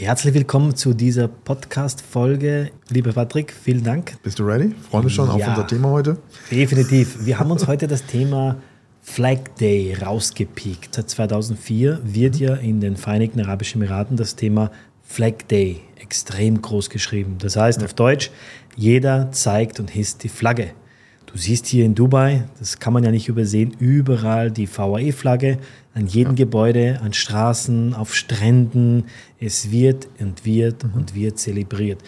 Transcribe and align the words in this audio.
Herzlich 0.00 0.32
willkommen 0.32 0.76
zu 0.76 0.94
dieser 0.94 1.26
Podcast-Folge. 1.26 2.70
Lieber 2.88 3.12
Patrick, 3.12 3.52
vielen 3.52 3.82
Dank. 3.82 4.16
Bist 4.22 4.38
du 4.38 4.44
ready? 4.44 4.72
Freue 4.88 5.02
mich 5.02 5.12
schon 5.12 5.26
ja, 5.26 5.34
auf 5.34 5.48
unser 5.48 5.66
Thema 5.66 5.90
heute. 5.90 6.18
Definitiv. 6.52 7.26
Wir 7.26 7.40
haben 7.40 7.50
uns 7.50 7.66
heute 7.66 7.88
das 7.88 8.06
Thema 8.06 8.58
Flag 9.02 9.38
Day 9.58 9.96
rausgepiekt. 10.00 10.94
Seit 10.94 11.10
2004 11.10 11.98
wird 12.04 12.36
ja 12.36 12.54
in 12.54 12.80
den 12.80 12.96
Vereinigten 12.96 13.40
Arabischen 13.40 13.82
Emiraten 13.82 14.16
das 14.16 14.36
Thema 14.36 14.70
Flag 15.02 15.38
Day 15.50 15.80
extrem 16.00 16.62
groß 16.62 16.90
geschrieben. 16.90 17.34
Das 17.40 17.56
heißt 17.56 17.80
ja. 17.80 17.86
auf 17.86 17.94
Deutsch, 17.94 18.30
jeder 18.76 19.32
zeigt 19.32 19.80
und 19.80 19.90
hisst 19.90 20.22
die 20.22 20.28
Flagge. 20.28 20.74
Du 21.30 21.36
siehst 21.36 21.66
hier 21.66 21.84
in 21.84 21.94
Dubai, 21.94 22.44
das 22.58 22.78
kann 22.78 22.94
man 22.94 23.04
ja 23.04 23.10
nicht 23.10 23.28
übersehen, 23.28 23.76
überall 23.78 24.50
die 24.50 24.66
VAE-Flagge, 24.66 25.58
an 25.92 26.06
jedem 26.06 26.32
ja. 26.32 26.44
Gebäude, 26.44 27.00
an 27.02 27.12
Straßen, 27.12 27.92
auf 27.92 28.14
Stränden. 28.14 29.04
Es 29.38 29.70
wird 29.70 30.08
und 30.18 30.46
wird 30.46 30.84
mhm. 30.84 30.94
und 30.94 31.14
wird 31.14 31.38
zelebriert. 31.38 31.98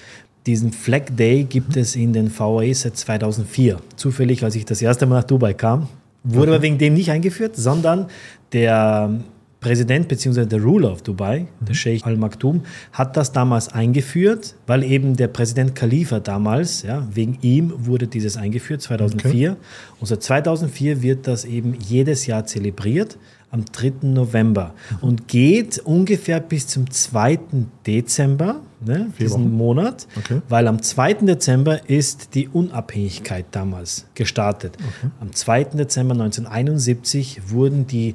Diesen 0.46 0.72
Flag 0.72 1.02
Day 1.10 1.44
gibt 1.44 1.76
mhm. 1.76 1.82
es 1.82 1.96
in 1.96 2.14
den 2.14 2.30
VAE 2.36 2.72
seit 2.72 2.96
2004. 2.96 3.78
Zufällig, 3.96 4.42
als 4.42 4.54
ich 4.54 4.64
das 4.64 4.80
erste 4.80 5.04
Mal 5.04 5.16
nach 5.16 5.24
Dubai 5.24 5.52
kam, 5.52 5.88
wurde 6.24 6.42
okay. 6.42 6.54
aber 6.54 6.62
wegen 6.62 6.78
dem 6.78 6.94
nicht 6.94 7.10
eingeführt, 7.10 7.56
sondern 7.56 8.06
der 8.52 9.20
Präsident 9.60 10.08
bzw. 10.08 10.46
der 10.46 10.62
Ruler 10.62 10.92
of 10.92 11.02
Dubai, 11.02 11.40
mhm. 11.40 11.64
der 11.66 11.74
Sheikh 11.74 12.06
Al 12.06 12.16
Maktoum, 12.16 12.62
hat 12.92 13.16
das 13.16 13.32
damals 13.32 13.68
eingeführt, 13.68 14.54
weil 14.66 14.82
eben 14.82 15.16
der 15.16 15.28
Präsident 15.28 15.74
Khalifa 15.74 16.18
damals, 16.20 16.82
ja, 16.82 17.06
wegen 17.12 17.38
ihm 17.42 17.72
wurde 17.76 18.06
dieses 18.06 18.36
eingeführt, 18.36 18.80
2004. 18.82 19.52
Okay. 19.52 19.60
Und 20.00 20.06
seit 20.06 20.22
2004 20.22 21.02
wird 21.02 21.26
das 21.26 21.44
eben 21.44 21.74
jedes 21.78 22.26
Jahr 22.26 22.46
zelebriert 22.46 23.18
am 23.50 23.64
3. 23.64 23.92
November 24.02 24.74
mhm. 24.90 25.08
und 25.08 25.28
geht 25.28 25.78
ungefähr 25.80 26.40
bis 26.40 26.66
zum 26.68 26.90
2. 26.90 27.40
Dezember, 27.86 28.60
ne, 28.84 29.12
diesen 29.18 29.44
Wochen. 29.44 29.56
Monat, 29.56 30.06
okay. 30.16 30.40
weil 30.48 30.68
am 30.68 30.80
2. 30.80 31.14
Dezember 31.14 31.88
ist 31.88 32.34
die 32.34 32.48
Unabhängigkeit 32.48 33.46
damals 33.50 34.06
gestartet. 34.14 34.76
Okay. 34.78 35.10
Am 35.20 35.32
2. 35.32 35.64
Dezember 35.64 36.12
1971 36.14 37.50
wurden 37.50 37.86
die 37.86 38.14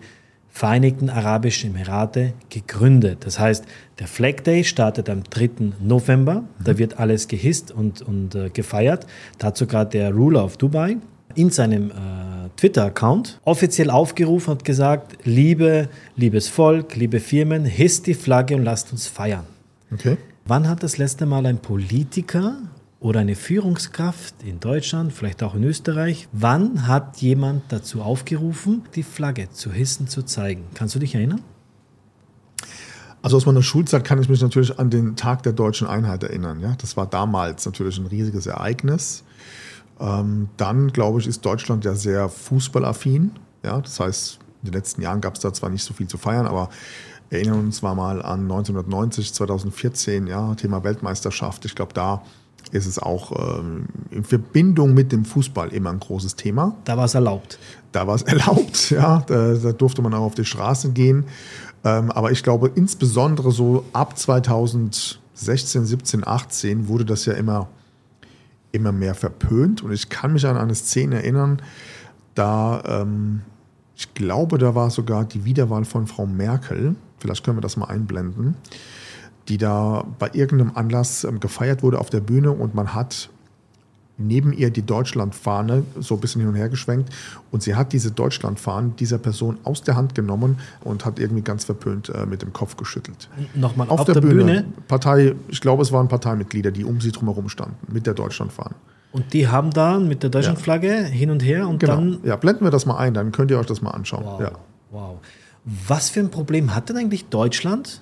Vereinigten 0.57 1.09
Arabischen 1.09 1.75
Emirate 1.75 2.31
gegründet. 2.49 3.25
Das 3.25 3.39
heißt, 3.39 3.65
der 3.99 4.07
Flag 4.07 4.35
Day 4.45 4.63
startet 4.63 5.09
am 5.09 5.23
3. 5.23 5.73
November. 5.81 6.35
Mhm. 6.35 6.63
Da 6.63 6.77
wird 6.77 6.97
alles 6.97 7.27
gehisst 7.27 7.73
und, 7.73 8.01
und 8.01 8.35
äh, 8.35 8.49
gefeiert. 8.51 9.05
Da 9.37 9.47
hat 9.47 9.57
sogar 9.57 9.83
der 9.83 10.13
Ruler 10.13 10.45
of 10.45 10.55
Dubai 10.55 10.95
in 11.35 11.49
seinem 11.49 11.91
äh, 11.91 11.93
Twitter-Account 12.55 13.41
offiziell 13.43 13.89
aufgerufen 13.89 14.51
und 14.51 14.63
gesagt, 14.63 15.17
liebe, 15.25 15.89
liebes 16.15 16.47
Volk, 16.47 16.95
liebe 16.95 17.19
Firmen, 17.19 17.65
hisst 17.65 18.07
die 18.07 18.13
Flagge 18.13 18.55
und 18.55 18.63
lasst 18.63 18.93
uns 18.93 19.07
feiern. 19.07 19.43
Okay. 19.91 20.15
Wann 20.45 20.69
hat 20.69 20.83
das 20.83 20.97
letzte 20.97 21.25
Mal 21.25 21.45
ein 21.47 21.57
Politiker 21.57 22.59
oder 23.05 23.19
eine 23.19 23.35
Führungskraft 23.35 24.33
in 24.43 24.59
Deutschland, 24.59 25.13
vielleicht 25.13 25.43
auch 25.43 25.53
in 25.53 25.63
Österreich, 25.63 26.27
wann 26.31 26.87
hat 26.87 27.17
jemand 27.17 27.61
dazu 27.71 28.01
aufgerufen, 28.01 28.81
die 28.95 29.03
Flagge 29.03 29.47
zu 29.51 29.71
hissen, 29.71 30.07
zu 30.07 30.23
zeigen? 30.23 30.63
Kannst 30.73 30.95
du 30.95 30.99
dich 30.99 31.13
erinnern? 31.13 31.41
Also 33.21 33.37
aus 33.37 33.45
meiner 33.45 33.61
Schulzeit 33.61 34.03
kann 34.03 34.19
ich 34.19 34.27
mich 34.27 34.41
natürlich 34.41 34.79
an 34.79 34.89
den 34.89 35.15
Tag 35.15 35.43
der 35.43 35.53
deutschen 35.53 35.85
Einheit 35.85 36.23
erinnern. 36.23 36.59
Ja? 36.61 36.73
Das 36.79 36.97
war 36.97 37.05
damals 37.05 37.67
natürlich 37.67 37.99
ein 37.99 38.07
riesiges 38.07 38.47
Ereignis. 38.47 39.23
Ähm, 39.99 40.49
dann, 40.57 40.87
glaube 40.87 41.19
ich, 41.19 41.27
ist 41.27 41.45
Deutschland 41.45 41.85
ja 41.85 41.93
sehr 41.93 42.27
fußballaffin. 42.27 43.33
Ja? 43.63 43.81
Das 43.81 43.99
heißt, 43.99 44.39
in 44.63 44.71
den 44.71 44.73
letzten 44.73 45.03
Jahren 45.03 45.21
gab 45.21 45.35
es 45.35 45.41
da 45.41 45.53
zwar 45.53 45.69
nicht 45.69 45.83
so 45.83 45.93
viel 45.93 46.07
zu 46.07 46.17
feiern, 46.17 46.47
aber 46.47 46.69
erinnern 47.29 47.59
uns 47.59 47.83
mal 47.83 48.23
an 48.23 48.41
1990, 48.41 49.31
2014, 49.31 50.25
ja, 50.25 50.55
Thema 50.55 50.83
Weltmeisterschaft. 50.83 51.65
Ich 51.65 51.75
glaube, 51.75 51.93
da 51.93 52.23
ist 52.71 52.85
es 52.85 52.99
auch 52.99 53.59
ähm, 53.59 53.85
in 54.11 54.23
Verbindung 54.23 54.94
mit 54.94 55.11
dem 55.11 55.25
Fußball 55.25 55.69
immer 55.69 55.91
ein 55.91 55.99
großes 55.99 56.35
Thema. 56.35 56.75
Da 56.85 56.97
war 56.97 57.05
es 57.05 57.16
erlaubt. 57.16 57.59
Da 57.91 58.07
war 58.07 58.16
es 58.16 58.23
erlaubt, 58.23 58.89
ja. 58.91 59.23
Da, 59.28 59.53
da, 59.53 59.72
durfte 59.72 60.01
man 60.01 60.13
auch 60.13 60.23
auf 60.23 60.35
die 60.35 60.45
Straße 60.45 60.91
gehen. 60.91 61.25
Ähm, 61.84 62.12
aber 62.12 62.31
ich 62.31 62.44
glaube, 62.44 62.72
insbesondere 62.73 63.51
so 63.51 63.85
ab 63.94 64.17
2016, 64.17 65.85
17, 65.85 66.28
18 66.28 66.88
wurde 66.88 67.06
das 67.06 67.25
ja 67.25 67.34
immer, 67.34 67.67
immer 68.72 68.91
mehr 68.91 69.16
verpönt. 69.16 69.84
Und 69.84 69.91
ich 69.91 70.09
kann 70.09 70.34
mich 70.34 70.45
an 70.45 70.57
eine 70.57 70.75
Szene 70.75 71.18
erinnern, 71.18 71.62
da, 72.34 72.84
ähm, 72.85 73.41
ich 73.95 74.13
glaube, 74.13 74.57
da 74.57 74.75
war 74.75 74.89
sogar 74.89 75.23
die 75.23 75.45
Wiederwahl 75.45 75.85
von 75.85 76.07
Frau 76.07 76.25
Merkel. 76.25 76.95
Vielleicht 77.19 77.45
können 77.45 77.57
wir 77.57 77.62
das 77.62 77.78
mal 77.78 77.85
einblenden 77.85 78.56
die 79.47 79.57
da 79.57 80.06
bei 80.19 80.29
irgendeinem 80.33 80.72
Anlass 80.75 81.23
ähm, 81.23 81.39
gefeiert 81.39 81.83
wurde 81.83 82.00
auf 82.00 82.09
der 82.09 82.22
Bühne 82.22 82.51
und 82.51 82.75
man 82.75 82.94
hat 82.94 83.29
neben 84.17 84.53
ihr 84.53 84.69
die 84.69 84.81
Deutschlandfahne 84.81 85.83
so 86.00 86.16
ein 86.16 86.22
bisschen 86.22 86.41
hin 86.41 86.50
und 86.50 86.56
her 86.56 86.69
geschwenkt 86.69 87.13
und 87.51 87.63
sie 87.63 87.75
hat 87.75 87.91
diese 87.94 88.11
Deutschlandfahne 88.11 88.94
dieser 88.97 89.17
Person 89.17 89.57
aus 89.63 89.81
der 89.81 89.95
Hand 89.95 90.16
genommen 90.16 90.57
und 90.83 91.06
hat 91.06 91.19
irgendwie 91.19 91.41
ganz 91.41 91.66
verpönt 91.66 92.09
äh, 92.09 92.25
mit 92.25 92.41
dem 92.41 92.53
Kopf 92.53 92.78
geschüttelt. 92.78 93.29
Nochmal 93.53 93.89
auf, 93.89 94.01
auf 94.01 94.06
der, 94.06 94.16
der 94.16 94.22
Bühne, 94.22 94.44
Bühne? 94.44 94.66
Partei, 94.88 95.35
ich 95.50 95.62
glaube, 95.62 95.83
es 95.83 95.91
waren 95.91 96.07
Parteimitglieder, 96.07 96.72
die 96.72 96.85
um 96.85 97.01
sie 97.01 97.12
drumherum 97.12 97.50
standen 97.50 97.75
mit 97.91 98.07
der 98.07 98.13
Deutschlandfahne. 98.13 98.75
Und 99.12 99.33
die 99.33 99.47
haben 99.47 99.72
dann 99.72 100.07
mit 100.07 100.23
der 100.23 100.29
Deutschlandflagge 100.29 100.88
ja. 100.88 101.03
hin 101.03 101.29
und 101.29 101.44
her 101.44 101.67
und 101.67 101.79
genau. 101.79 101.95
dann. 101.95 102.19
Ja, 102.23 102.35
blenden 102.35 102.66
wir 102.66 102.72
das 102.72 102.85
mal 102.85 102.97
ein, 102.97 103.13
dann 103.13 103.31
könnt 103.31 103.50
ihr 103.51 103.59
euch 103.59 103.66
das 103.66 103.81
mal 103.81 103.91
anschauen. 103.91 104.25
Wow. 104.25 104.41
Ja. 104.41 104.51
wow. 104.91 105.17
Was 105.88 106.09
für 106.09 106.19
ein 106.19 106.31
Problem 106.31 106.75
hat 106.75 106.89
denn 106.89 106.97
eigentlich 106.97 107.25
Deutschland 107.25 108.01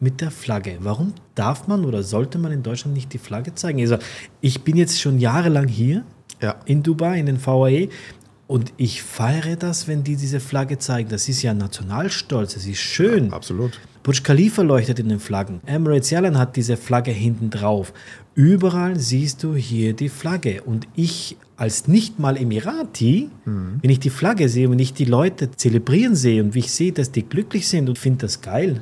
mit 0.00 0.20
der 0.20 0.30
Flagge. 0.30 0.78
Warum 0.80 1.14
darf 1.34 1.66
man 1.66 1.84
oder 1.84 2.02
sollte 2.02 2.38
man 2.38 2.52
in 2.52 2.62
Deutschland 2.62 2.94
nicht 2.94 3.12
die 3.12 3.18
Flagge 3.18 3.54
zeigen? 3.54 3.80
Also, 3.80 3.98
ich 4.40 4.62
bin 4.62 4.76
jetzt 4.76 5.00
schon 5.00 5.18
jahrelang 5.18 5.68
hier 5.68 6.04
ja. 6.40 6.56
in 6.66 6.82
Dubai, 6.82 7.18
in 7.18 7.26
den 7.26 7.44
VAE. 7.44 7.88
Und 8.46 8.72
ich 8.78 9.02
feiere 9.02 9.56
das, 9.56 9.88
wenn 9.88 10.04
die 10.04 10.16
diese 10.16 10.40
Flagge 10.40 10.78
zeigen. 10.78 11.10
Das 11.10 11.28
ist 11.28 11.42
ja 11.42 11.52
Nationalstolz, 11.52 12.54
das 12.54 12.64
ist 12.64 12.78
schön. 12.78 13.26
Ja, 13.26 13.32
absolut. 13.32 13.78
Burj 14.02 14.22
Khalifa 14.22 14.62
leuchtet 14.62 14.98
in 15.00 15.10
den 15.10 15.20
Flaggen. 15.20 15.60
Emirates 15.66 16.10
Airline 16.10 16.38
hat 16.38 16.56
diese 16.56 16.78
Flagge 16.78 17.10
hinten 17.10 17.50
drauf. 17.50 17.92
Überall 18.34 18.98
siehst 18.98 19.42
du 19.42 19.54
hier 19.54 19.92
die 19.92 20.08
Flagge. 20.08 20.62
Und 20.62 20.88
ich 20.94 21.36
als 21.58 21.88
nicht 21.88 22.18
mal 22.18 22.38
Emirati, 22.38 23.28
mhm. 23.44 23.80
wenn 23.82 23.90
ich 23.90 24.00
die 24.00 24.08
Flagge 24.08 24.48
sehe 24.48 24.70
und 24.70 24.78
ich 24.78 24.94
die 24.94 25.04
Leute 25.04 25.50
zelebrieren 25.50 26.14
sehe 26.14 26.42
und 26.42 26.54
wie 26.54 26.60
ich 26.60 26.72
sehe, 26.72 26.92
dass 26.92 27.12
die 27.12 27.24
glücklich 27.24 27.68
sind 27.68 27.88
und 27.90 27.98
finde 27.98 28.20
das 28.26 28.40
geil, 28.40 28.80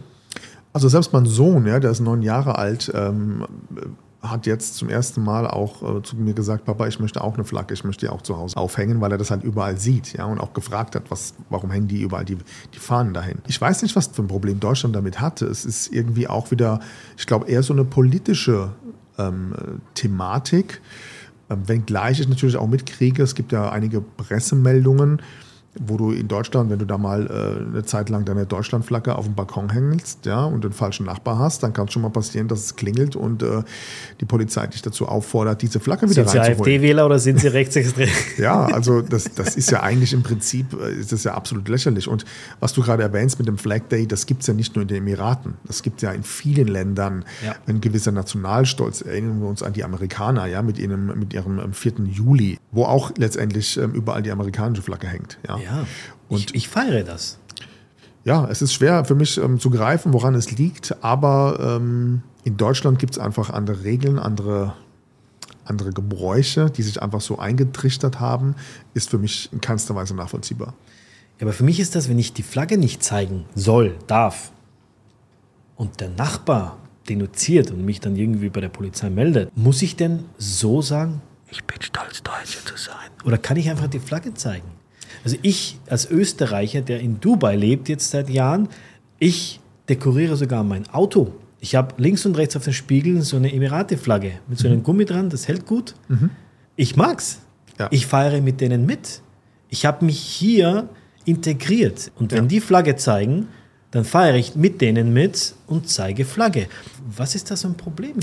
also 0.76 0.90
selbst 0.90 1.10
mein 1.14 1.24
Sohn, 1.24 1.66
ja, 1.66 1.80
der 1.80 1.90
ist 1.90 2.00
neun 2.00 2.20
Jahre 2.20 2.58
alt, 2.58 2.92
ähm, 2.94 3.46
hat 4.20 4.44
jetzt 4.44 4.74
zum 4.74 4.90
ersten 4.90 5.24
Mal 5.24 5.46
auch 5.46 5.82
äh, 5.82 6.02
zu 6.02 6.16
mir 6.16 6.34
gesagt, 6.34 6.66
Papa, 6.66 6.86
ich 6.86 7.00
möchte 7.00 7.24
auch 7.24 7.32
eine 7.32 7.44
Flagge, 7.44 7.72
ich 7.72 7.82
möchte 7.82 8.04
die 8.04 8.12
auch 8.12 8.20
zu 8.20 8.36
Hause 8.36 8.58
aufhängen, 8.58 9.00
weil 9.00 9.10
er 9.10 9.16
das 9.16 9.30
halt 9.30 9.42
überall 9.42 9.78
sieht, 9.78 10.12
ja, 10.12 10.26
und 10.26 10.38
auch 10.38 10.52
gefragt 10.52 10.94
hat, 10.94 11.10
was, 11.10 11.32
warum 11.48 11.70
hängen 11.70 11.88
die 11.88 12.02
überall 12.02 12.26
die, 12.26 12.36
die 12.74 12.78
Fahnen 12.78 13.14
dahin. 13.14 13.38
Ich 13.46 13.58
weiß 13.58 13.80
nicht, 13.80 13.96
was 13.96 14.08
für 14.08 14.20
ein 14.20 14.28
Problem 14.28 14.60
Deutschland 14.60 14.94
damit 14.94 15.18
hatte. 15.18 15.46
Es 15.46 15.64
ist 15.64 15.94
irgendwie 15.94 16.28
auch 16.28 16.50
wieder, 16.50 16.80
ich 17.16 17.26
glaube, 17.26 17.48
eher 17.48 17.62
so 17.62 17.72
eine 17.72 17.86
politische 17.86 18.72
ähm, 19.16 19.54
Thematik, 19.94 20.82
ähm, 21.48 21.66
wenngleich 21.66 22.20
ich 22.20 22.28
natürlich 22.28 22.58
auch 22.58 22.68
mitkriege, 22.68 23.22
es 23.22 23.34
gibt 23.34 23.50
ja 23.50 23.70
einige 23.70 24.02
Pressemeldungen, 24.02 25.22
wo 25.80 25.96
du 25.96 26.12
in 26.12 26.28
Deutschland, 26.28 26.70
wenn 26.70 26.78
du 26.78 26.86
da 26.86 26.98
mal 26.98 27.26
äh, 27.26 27.70
eine 27.70 27.84
Zeit 27.84 28.08
lang 28.08 28.24
deine 28.24 28.46
Deutschlandflagge 28.46 29.16
auf 29.16 29.26
dem 29.26 29.34
Balkon 29.34 29.70
hängst, 29.70 30.26
ja, 30.26 30.44
und 30.44 30.64
den 30.64 30.72
falschen 30.72 31.06
Nachbar 31.06 31.38
hast, 31.38 31.62
dann 31.62 31.72
kann 31.72 31.86
es 31.86 31.92
schon 31.92 32.02
mal 32.02 32.10
passieren, 32.10 32.48
dass 32.48 32.60
es 32.60 32.76
klingelt 32.76 33.16
und 33.16 33.42
äh, 33.42 33.62
die 34.20 34.24
Polizei 34.24 34.66
dich 34.66 34.82
dazu 34.82 35.06
auffordert, 35.06 35.62
diese 35.62 35.80
Flagge 35.80 36.02
wieder 36.02 36.26
sind 36.26 36.26
reinzuholen. 36.26 36.56
Sind 36.56 36.64
Sie 36.64 36.70
AfD-Wähler 36.70 37.06
oder 37.06 37.18
sind 37.18 37.40
Sie 37.40 37.48
rechtsextrem? 37.52 38.08
ja, 38.38 38.66
also 38.66 39.02
das, 39.02 39.34
das 39.34 39.56
ist 39.56 39.70
ja 39.70 39.82
eigentlich 39.82 40.12
im 40.12 40.22
Prinzip, 40.22 40.72
äh, 40.80 40.92
ist 40.92 41.12
das 41.12 41.24
ja 41.24 41.34
absolut 41.34 41.68
lächerlich. 41.68 42.08
Und 42.08 42.24
was 42.60 42.72
du 42.72 42.82
gerade 42.82 43.02
erwähnst 43.02 43.38
mit 43.38 43.48
dem 43.48 43.58
Flag 43.58 43.82
Day, 43.90 44.06
das 44.06 44.26
gibt 44.26 44.42
es 44.42 44.46
ja 44.46 44.54
nicht 44.54 44.74
nur 44.74 44.82
in 44.82 44.88
den 44.88 44.98
Emiraten, 44.98 45.54
das 45.64 45.82
gibt 45.82 45.96
es 45.96 46.02
ja 46.02 46.12
in 46.12 46.22
vielen 46.22 46.68
Ländern. 46.68 47.24
Ja. 47.44 47.54
Ein 47.66 47.80
gewisser 47.80 48.12
Nationalstolz, 48.12 49.02
erinnern 49.02 49.40
wir 49.40 49.48
uns 49.48 49.62
an 49.62 49.72
die 49.72 49.84
Amerikaner, 49.84 50.46
ja, 50.46 50.62
mit 50.62 50.78
ihrem, 50.78 51.18
mit 51.18 51.34
ihrem 51.34 51.72
4. 51.72 51.92
Juli, 52.06 52.58
wo 52.76 52.84
auch 52.84 53.10
letztendlich 53.16 53.76
ähm, 53.78 53.92
überall 53.92 54.22
die 54.22 54.30
amerikanische 54.30 54.82
Flagge 54.82 55.08
hängt. 55.08 55.38
Ja. 55.48 55.58
ja. 55.58 55.86
Und 56.28 56.50
ich, 56.50 56.54
ich 56.54 56.68
feiere 56.68 57.02
das. 57.02 57.38
Ja, 58.24 58.46
es 58.50 58.60
ist 58.60 58.74
schwer 58.74 59.04
für 59.04 59.14
mich 59.14 59.38
ähm, 59.38 59.58
zu 59.58 59.70
greifen, 59.70 60.12
woran 60.12 60.34
es 60.34 60.50
liegt, 60.50 61.02
aber 61.02 61.78
ähm, 61.80 62.22
in 62.44 62.56
Deutschland 62.56 62.98
gibt 62.98 63.14
es 63.14 63.18
einfach 63.18 63.50
andere 63.50 63.84
Regeln, 63.84 64.18
andere, 64.18 64.74
andere 65.64 65.90
Gebräuche, 65.90 66.70
die 66.70 66.82
sich 66.82 67.00
einfach 67.02 67.20
so 67.20 67.38
eingetrichtert 67.38 68.20
haben, 68.20 68.56
ist 68.94 69.10
für 69.10 69.18
mich 69.18 69.50
in 69.52 69.60
keinster 69.60 69.94
Weise 69.94 70.14
nachvollziehbar. 70.14 70.74
Ja, 71.38 71.46
aber 71.46 71.52
für 71.52 71.64
mich 71.64 71.80
ist 71.80 71.94
das, 71.94 72.08
wenn 72.08 72.18
ich 72.18 72.32
die 72.32 72.42
Flagge 72.42 72.78
nicht 72.78 73.02
zeigen 73.02 73.44
soll, 73.54 73.94
darf 74.06 74.52
und 75.76 76.00
der 76.00 76.10
Nachbar 76.10 76.78
denunziert 77.08 77.70
und 77.70 77.84
mich 77.84 78.00
dann 78.00 78.16
irgendwie 78.16 78.48
bei 78.48 78.60
der 78.60 78.68
Polizei 78.68 79.08
meldet, 79.08 79.56
muss 79.56 79.82
ich 79.82 79.96
denn 79.96 80.24
so 80.36 80.82
sagen, 80.82 81.22
ich 81.56 81.64
bin 81.64 81.80
stolz, 81.80 82.22
Deutscher 82.22 82.64
zu 82.64 82.76
sein? 82.76 83.10
Oder 83.24 83.38
kann 83.38 83.56
ich 83.56 83.68
einfach 83.70 83.86
die 83.88 83.98
Flagge 83.98 84.34
zeigen? 84.34 84.66
Also 85.24 85.36
ich 85.42 85.78
als 85.88 86.10
Österreicher, 86.10 86.82
der 86.82 87.00
in 87.00 87.20
Dubai 87.20 87.56
lebt 87.56 87.88
jetzt 87.88 88.10
seit 88.10 88.28
Jahren, 88.28 88.68
ich 89.18 89.60
dekoriere 89.88 90.36
sogar 90.36 90.62
mein 90.64 90.88
Auto. 90.90 91.32
Ich 91.60 91.74
habe 91.74 91.94
links 91.96 92.26
und 92.26 92.36
rechts 92.36 92.56
auf 92.56 92.64
den 92.64 92.74
Spiegeln 92.74 93.22
so 93.22 93.36
eine 93.36 93.52
Emirate-Flagge 93.52 94.32
mit 94.46 94.58
so 94.58 94.68
einem 94.68 94.82
Gummi 94.82 95.04
dran, 95.04 95.30
das 95.30 95.48
hält 95.48 95.66
gut. 95.66 95.94
Ich 96.76 96.96
mag's. 96.96 97.40
Ja. 97.78 97.88
Ich 97.90 98.06
feiere 98.06 98.40
mit 98.42 98.60
denen 98.60 98.84
mit. 98.86 99.22
Ich 99.70 99.86
habe 99.86 100.04
mich 100.04 100.18
hier 100.18 100.88
integriert. 101.24 102.12
Und 102.16 102.32
wenn 102.32 102.44
Ja. 102.44 102.48
die 102.48 102.60
Flagge 102.60 102.96
zeigen, 102.96 103.48
dann 103.96 104.04
feiere 104.04 104.34
ich 104.34 104.54
mit 104.54 104.82
denen 104.82 105.14
mit 105.14 105.54
und 105.66 105.88
zeige 105.88 106.26
Flagge. 106.26 106.68
Was 107.16 107.34
ist 107.34 107.50
da 107.50 107.56
so 107.56 107.66
ein 107.68 107.76
Problem? 107.76 108.16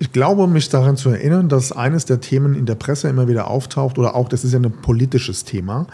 Ich 0.00 0.10
glaube, 0.10 0.48
mich 0.48 0.68
daran 0.68 0.96
zu 0.96 1.10
erinnern, 1.10 1.48
dass 1.48 1.70
eines 1.70 2.04
der 2.04 2.20
Themen 2.20 2.56
in 2.56 2.66
der 2.66 2.74
Presse 2.74 3.08
immer 3.08 3.28
wieder 3.28 3.48
auftaucht, 3.48 3.96
oder 3.96 4.16
auch, 4.16 4.28
das 4.28 4.44
ist 4.44 4.52
ja 4.52 4.58
ein 4.58 4.72
politisches 4.72 5.44
Thema, 5.44 5.86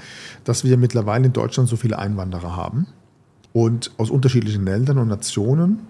dass 0.44 0.64
wir 0.64 0.78
mittlerweile 0.78 1.26
in 1.26 1.34
Deutschland 1.34 1.68
so 1.68 1.76
viele 1.76 1.98
Einwanderer 1.98 2.56
haben 2.56 2.86
und 3.52 3.90
aus 3.98 4.08
unterschiedlichen 4.08 4.64
Ländern 4.64 4.96
und 4.96 5.08
Nationen. 5.08 5.80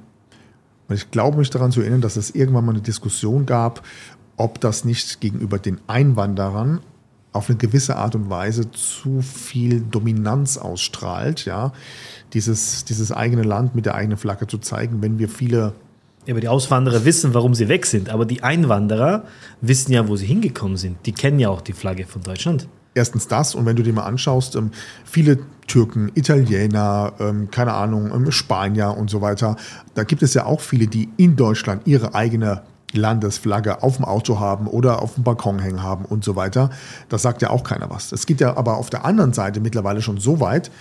Und 0.89 0.97
ich 0.97 1.13
glaube, 1.13 1.39
mich 1.39 1.51
daran 1.51 1.71
zu 1.71 1.83
erinnern, 1.83 2.01
dass 2.01 2.17
es 2.17 2.35
irgendwann 2.35 2.65
mal 2.65 2.73
eine 2.73 2.83
Diskussion 2.83 3.47
gab, 3.47 3.87
ob 4.37 4.61
das 4.61 4.85
nicht 4.85 5.21
gegenüber 5.21 5.61
den 5.61 5.79
Einwanderern 5.87 6.81
auf 7.33 7.49
eine 7.49 7.59
gewisse 7.59 7.95
Art 7.95 8.17
und 8.17 8.29
Weise 8.29 8.71
zu 8.73 9.23
viel 9.23 9.83
Dominanz 9.83 10.59
ausstrahlt, 10.59 11.45
ja, 11.45 11.73
dieses, 12.33 12.85
dieses 12.85 13.13
eigene 13.13 13.43
Land 13.43 13.75
mit 13.75 13.87
der 13.87 13.95
eigenen 13.95 14.19
Flagge 14.19 14.47
zu 14.47 14.59
zeigen, 14.59 15.03
wenn 15.03 15.19
wir 15.19 15.29
viele 15.29 15.75
Ja, 16.27 16.35
aber 16.35 16.41
die 16.41 16.49
Auswanderer 16.49 17.05
wissen, 17.05 17.35
warum 17.35 17.55
sie 17.55 17.69
weg 17.69 17.87
sind. 17.87 18.09
Aber 18.11 18.25
die 18.25 18.43
Einwanderer 18.43 19.25
wissen 19.61 19.93
ja, 19.93 20.09
wo 20.09 20.17
sie 20.17 20.27
hingekommen 20.27 20.77
sind. 20.77 20.99
Die 21.07 21.13
kennen 21.13 21.39
ja 21.39 21.49
auch 21.49 21.61
die 21.61 21.73
Flagge 21.73 22.07
von 22.07 22.23
Deutschland. 22.23 22.69
Erstens 22.93 23.29
das, 23.29 23.55
und 23.55 23.67
wenn 23.67 23.77
du 23.77 23.85
dir 23.85 23.93
mal 23.93 24.03
anschaust, 24.03 24.57
ähm, 24.57 24.73
viele 25.05 25.39
Türken, 25.69 26.11
Italiener, 26.15 27.13
ähm, 27.21 27.49
keine 27.51 27.73
Ahnung, 27.73 28.11
ähm, 28.13 28.33
Spanier 28.33 28.97
und 28.97 29.09
so 29.09 29.21
weiter, 29.21 29.57
da 29.95 30.03
gibt 30.03 30.23
es 30.23 30.35
ja 30.35 30.45
auch 30.45 30.61
viele, 30.61 30.89
die 30.89 31.09
in 31.17 31.37
Deutschland 31.37 31.87
ihre 31.87 32.15
eigene 32.15 32.63
Landesflagge 32.93 33.83
auf 33.83 33.97
dem 33.97 34.05
Auto 34.05 34.41
haben 34.41 34.67
oder 34.67 35.03
auf 35.03 35.15
dem 35.15 35.25
Balkon 35.25 35.61
hängen 35.61 35.83
haben 35.83 36.05
und 36.05 36.25
so 36.25 36.37
weiter. 36.37 36.71
Das 37.09 37.23
sagt 37.23 37.43
ja 37.43 37.51
auch 37.51 37.63
keiner 37.63 37.91
was. 37.91 38.11
Es 38.13 38.27
geht 38.27 38.41
ja 38.41 38.57
aber 38.57 38.77
auf 38.77 38.91
der 38.91 39.05
anderen 39.05 39.33
Seite 39.33 39.61
mittlerweile 39.61 40.03
schon 40.03 40.19
so 40.19 40.41
weit, 40.41 40.73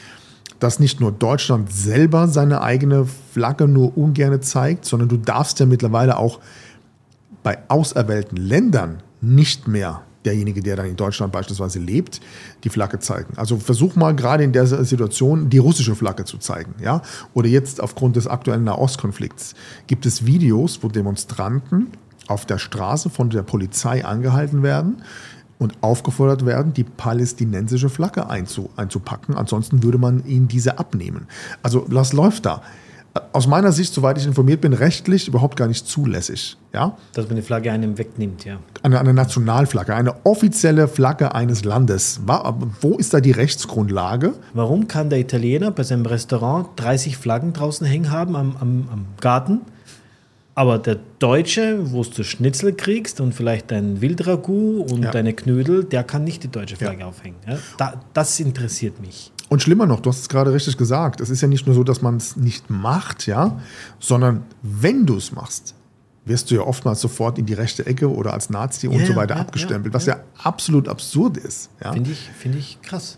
dass 0.60 0.80
nicht 0.80 1.00
nur 1.00 1.12
Deutschland 1.12 1.72
selber 1.72 2.28
seine 2.28 2.62
eigene 2.62 3.06
Flagge 3.34 3.68
nur 3.68 3.98
ungerne 3.98 4.42
zeigt, 4.42 4.86
sondern 4.86 5.10
du 5.10 5.18
darfst 5.18 5.60
ja 5.60 5.66
mittlerweile 5.66 6.18
auch 6.18 6.40
bei 7.44 7.58
auserwählten 7.70 8.38
Ländern 8.38 9.02
nicht 9.22 9.68
mehr 9.68 10.02
derjenige, 10.26 10.62
der 10.62 10.76
dann 10.76 10.86
in 10.86 10.98
Deutschland 10.98 11.32
beispielsweise 11.32 11.80
lebt, 11.80 12.20
die 12.64 12.70
Flagge 12.70 13.00
zeigen. 13.00 13.38
Also 13.38 13.58
versuch 13.58 13.96
mal 13.96 14.14
gerade 14.16 14.44
in 14.44 14.52
der 14.52 14.68
Situation 14.68 15.50
die 15.50 15.60
russische 15.60 15.96
Flagge 15.96 16.26
zu 16.26 16.38
zeigen, 16.38 16.76
ja? 16.84 17.02
Oder 17.34 17.48
jetzt 17.48 17.82
aufgrund 17.82 18.18
des 18.18 18.28
aktuellen 18.28 18.66
Nahostkonflikts 18.66 19.56
gibt 19.88 20.06
es 20.06 20.26
Videos, 20.26 20.80
wo 20.82 20.90
Demonstranten 20.90 21.88
auf 22.28 22.46
der 22.46 22.58
Straße 22.58 23.10
von 23.10 23.30
der 23.30 23.44
Polizei 23.44 24.06
angehalten 24.06 24.62
werden 24.62 25.02
und 25.60 25.74
aufgefordert 25.82 26.46
werden, 26.46 26.74
die 26.74 26.86
palästinensische 26.86 27.90
Flagge 27.90 28.30
einzu, 28.30 28.72
einzupacken. 28.78 29.36
Ansonsten 29.36 29.84
würde 29.84 30.00
man 30.00 30.26
ihnen 30.26 30.48
diese 30.48 30.80
abnehmen. 30.80 31.28
Also 31.62 31.86
was 31.90 32.14
läuft 32.14 32.48
da? 32.48 32.64
Aus 33.34 33.48
meiner 33.48 33.72
Sicht, 33.72 33.94
soweit 33.94 34.18
ich 34.20 34.26
informiert 34.26 34.62
bin, 34.62 34.72
rechtlich 34.72 35.28
überhaupt 35.28 35.58
gar 35.58 35.68
nicht 35.68 35.86
zulässig. 35.88 36.58
Ja? 36.74 36.96
Dass 37.14 37.28
man 37.28 37.36
die 37.36 37.42
Flagge 37.42 37.72
einem 37.72 37.98
wegnimmt, 37.98 38.46
ja. 38.46 38.60
Eine, 38.84 39.00
eine 39.00 39.14
Nationalflagge, 39.14 39.96
eine 39.96 40.26
offizielle 40.26 40.88
Flagge 40.88 41.34
eines 41.34 41.66
Landes. 41.66 42.22
Wo 42.82 42.98
ist 42.98 43.14
da 43.14 43.20
die 43.20 43.32
Rechtsgrundlage? 43.32 44.36
Warum 44.54 44.88
kann 44.88 45.10
der 45.10 45.20
Italiener 45.20 45.72
bei 45.72 45.84
seinem 45.84 46.06
Restaurant 46.06 46.68
30 46.78 47.18
Flaggen 47.18 47.52
draußen 47.52 47.86
hängen 47.86 48.12
haben 48.12 48.36
am, 48.36 48.56
am, 48.60 48.88
am 48.92 49.06
Garten? 49.20 49.62
Aber 50.56 50.78
der 50.78 50.98
Deutsche, 51.20 51.92
wo 51.92 52.04
du 52.04 52.24
Schnitzel 52.24 52.74
kriegst 52.74 53.22
und 53.22 53.34
vielleicht 53.34 53.72
dein 53.72 54.02
Wildragout 54.02 54.82
und 54.92 55.04
Ja. 55.04 55.12
deine 55.12 55.34
Knödel, 55.34 55.84
der 55.86 56.04
kann 56.04 56.24
nicht 56.26 56.44
die 56.44 56.50
deutsche 56.50 56.76
Flagge 56.76 57.02
Ja. 57.02 57.08
aufhängen. 57.08 57.38
Ja? 57.48 57.58
Da, 57.78 58.02
das 58.14 58.40
interessiert 58.40 59.00
mich. 59.00 59.32
Und 59.48 59.62
schlimmer 59.64 59.86
noch, 59.86 60.00
du 60.02 60.10
hast 60.10 60.20
es 60.20 60.30
gerade 60.30 60.54
richtig 60.54 60.78
gesagt, 60.78 61.22
es 61.22 61.30
ist 61.30 61.42
ja 61.42 61.48
nicht 61.48 61.66
nur 61.66 61.76
so, 61.76 61.84
dass 61.84 62.02
man 62.02 62.18
es 62.18 62.36
nicht 62.36 62.70
macht, 62.70 63.26
ja, 63.26 63.60
sondern 64.00 64.44
wenn 64.62 65.06
du 65.06 65.16
es 65.18 65.32
machst, 65.32 65.76
wirst 66.26 66.52
du 66.52 66.56
ja 66.56 66.62
oftmals 66.62 67.02
sofort 67.02 67.40
in 67.40 67.46
die 67.48 67.54
rechte 67.54 67.86
Ecke 67.88 68.14
oder 68.14 68.34
als 68.34 68.50
Nazi 68.52 68.88
und 68.88 69.04
so 69.08 69.16
weiter 69.16 69.38
abgestempelt, 69.38 69.94
was 69.94 70.06
ja 70.06 70.18
absolut 70.44 70.88
absurd 70.88 71.38
ist. 71.38 71.72
Ja. 71.84 71.94
Finde 71.94 72.12
ich, 72.12 72.30
finde 72.38 72.58
ich 72.60 72.80
krass. 72.84 73.18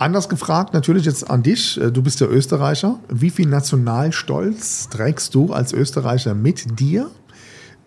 Anders 0.00 0.30
gefragt 0.30 0.72
natürlich 0.72 1.04
jetzt 1.04 1.28
an 1.28 1.42
dich, 1.42 1.78
äh, 1.78 1.92
du 1.92 2.02
bist 2.02 2.20
ja 2.20 2.26
Österreicher. 2.26 2.98
Wie 3.10 3.28
viel 3.28 3.46
Nationalstolz 3.46 4.88
trägst 4.88 5.34
du 5.34 5.52
als 5.52 5.74
Österreicher 5.74 6.32
mit 6.32 6.80
dir? 6.80 7.10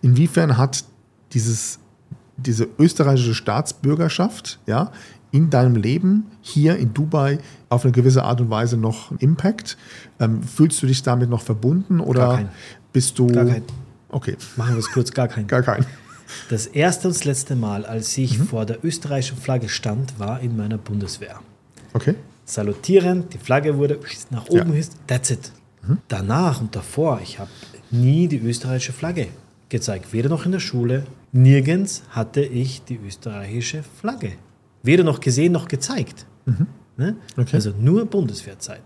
Inwiefern 0.03 0.59
hat 0.59 0.83
dieses, 1.31 1.79
diese 2.37 2.67
österreichische 2.77 3.33
Staatsbürgerschaft 3.33 4.59
ja, 4.67 4.91
in 5.31 5.49
deinem 5.49 5.75
Leben 5.75 6.27
hier 6.41 6.75
in 6.75 6.93
Dubai 6.93 7.39
auf 7.69 7.83
eine 7.83 7.91
gewisse 7.91 8.23
Art 8.23 8.41
und 8.41 8.51
Weise 8.51 8.77
noch 8.77 9.09
einen 9.09 9.19
Impact? 9.19 9.75
Ähm, 10.19 10.43
fühlst 10.43 10.83
du 10.83 10.85
dich 10.85 11.01
damit 11.01 11.31
noch 11.31 11.41
verbunden 11.41 11.99
oder 11.99 12.27
Gar 12.27 12.35
keinen. 12.35 12.49
bist 12.91 13.17
du... 13.17 13.25
Gar 13.25 13.45
keinen. 13.45 13.65
Okay, 14.09 14.37
Machen 14.55 14.75
wir 14.75 14.79
es 14.79 14.91
kurz, 14.91 15.09
gar 15.13 15.27
kein. 15.27 15.47
gar 15.47 15.63
kein. 15.63 15.83
Das 16.51 16.67
erste 16.67 17.07
und 17.07 17.15
das 17.15 17.25
letzte 17.25 17.55
Mal, 17.55 17.87
als 17.87 18.15
ich 18.19 18.37
vor 18.37 18.67
der 18.67 18.85
österreichischen 18.85 19.37
Flagge 19.37 19.67
stand, 19.67 20.19
war 20.19 20.41
in 20.41 20.55
meiner 20.55 20.77
Bundeswehr. 20.77 21.39
Okay, 21.93 22.15
salutieren, 22.45 23.29
die 23.29 23.37
Flagge 23.37 23.77
wurde 23.77 23.99
nach 24.31 24.45
oben 24.47 24.57
Ja. 24.57 24.63
gehisst, 24.65 24.97
that's 25.07 25.29
it. 25.31 25.51
Danach 26.07 26.61
und 26.61 26.75
davor, 26.75 27.19
ich 27.21 27.39
habe 27.39 27.49
nie 27.91 28.27
die 28.27 28.37
österreichische 28.39 28.93
Flagge 28.93 29.27
gezeigt. 29.69 30.13
Weder 30.13 30.29
noch 30.29 30.45
in 30.45 30.53
der 30.53 30.59
Schule, 30.59 31.05
nirgends 31.33 32.03
hatte 32.09 32.41
ich 32.41 32.83
die 32.85 32.97
österreichische 33.05 33.83
Flagge. 33.83 34.33
Weder 34.81 35.03
noch 35.03 35.19
gesehen 35.19 35.51
noch 35.51 35.67
gezeigt. 35.67 36.25
Ne? 36.97 37.15
Okay. 37.37 37.55
Also 37.55 37.71
nur 37.79 38.05
Bundeswehrzeit. 38.05 38.81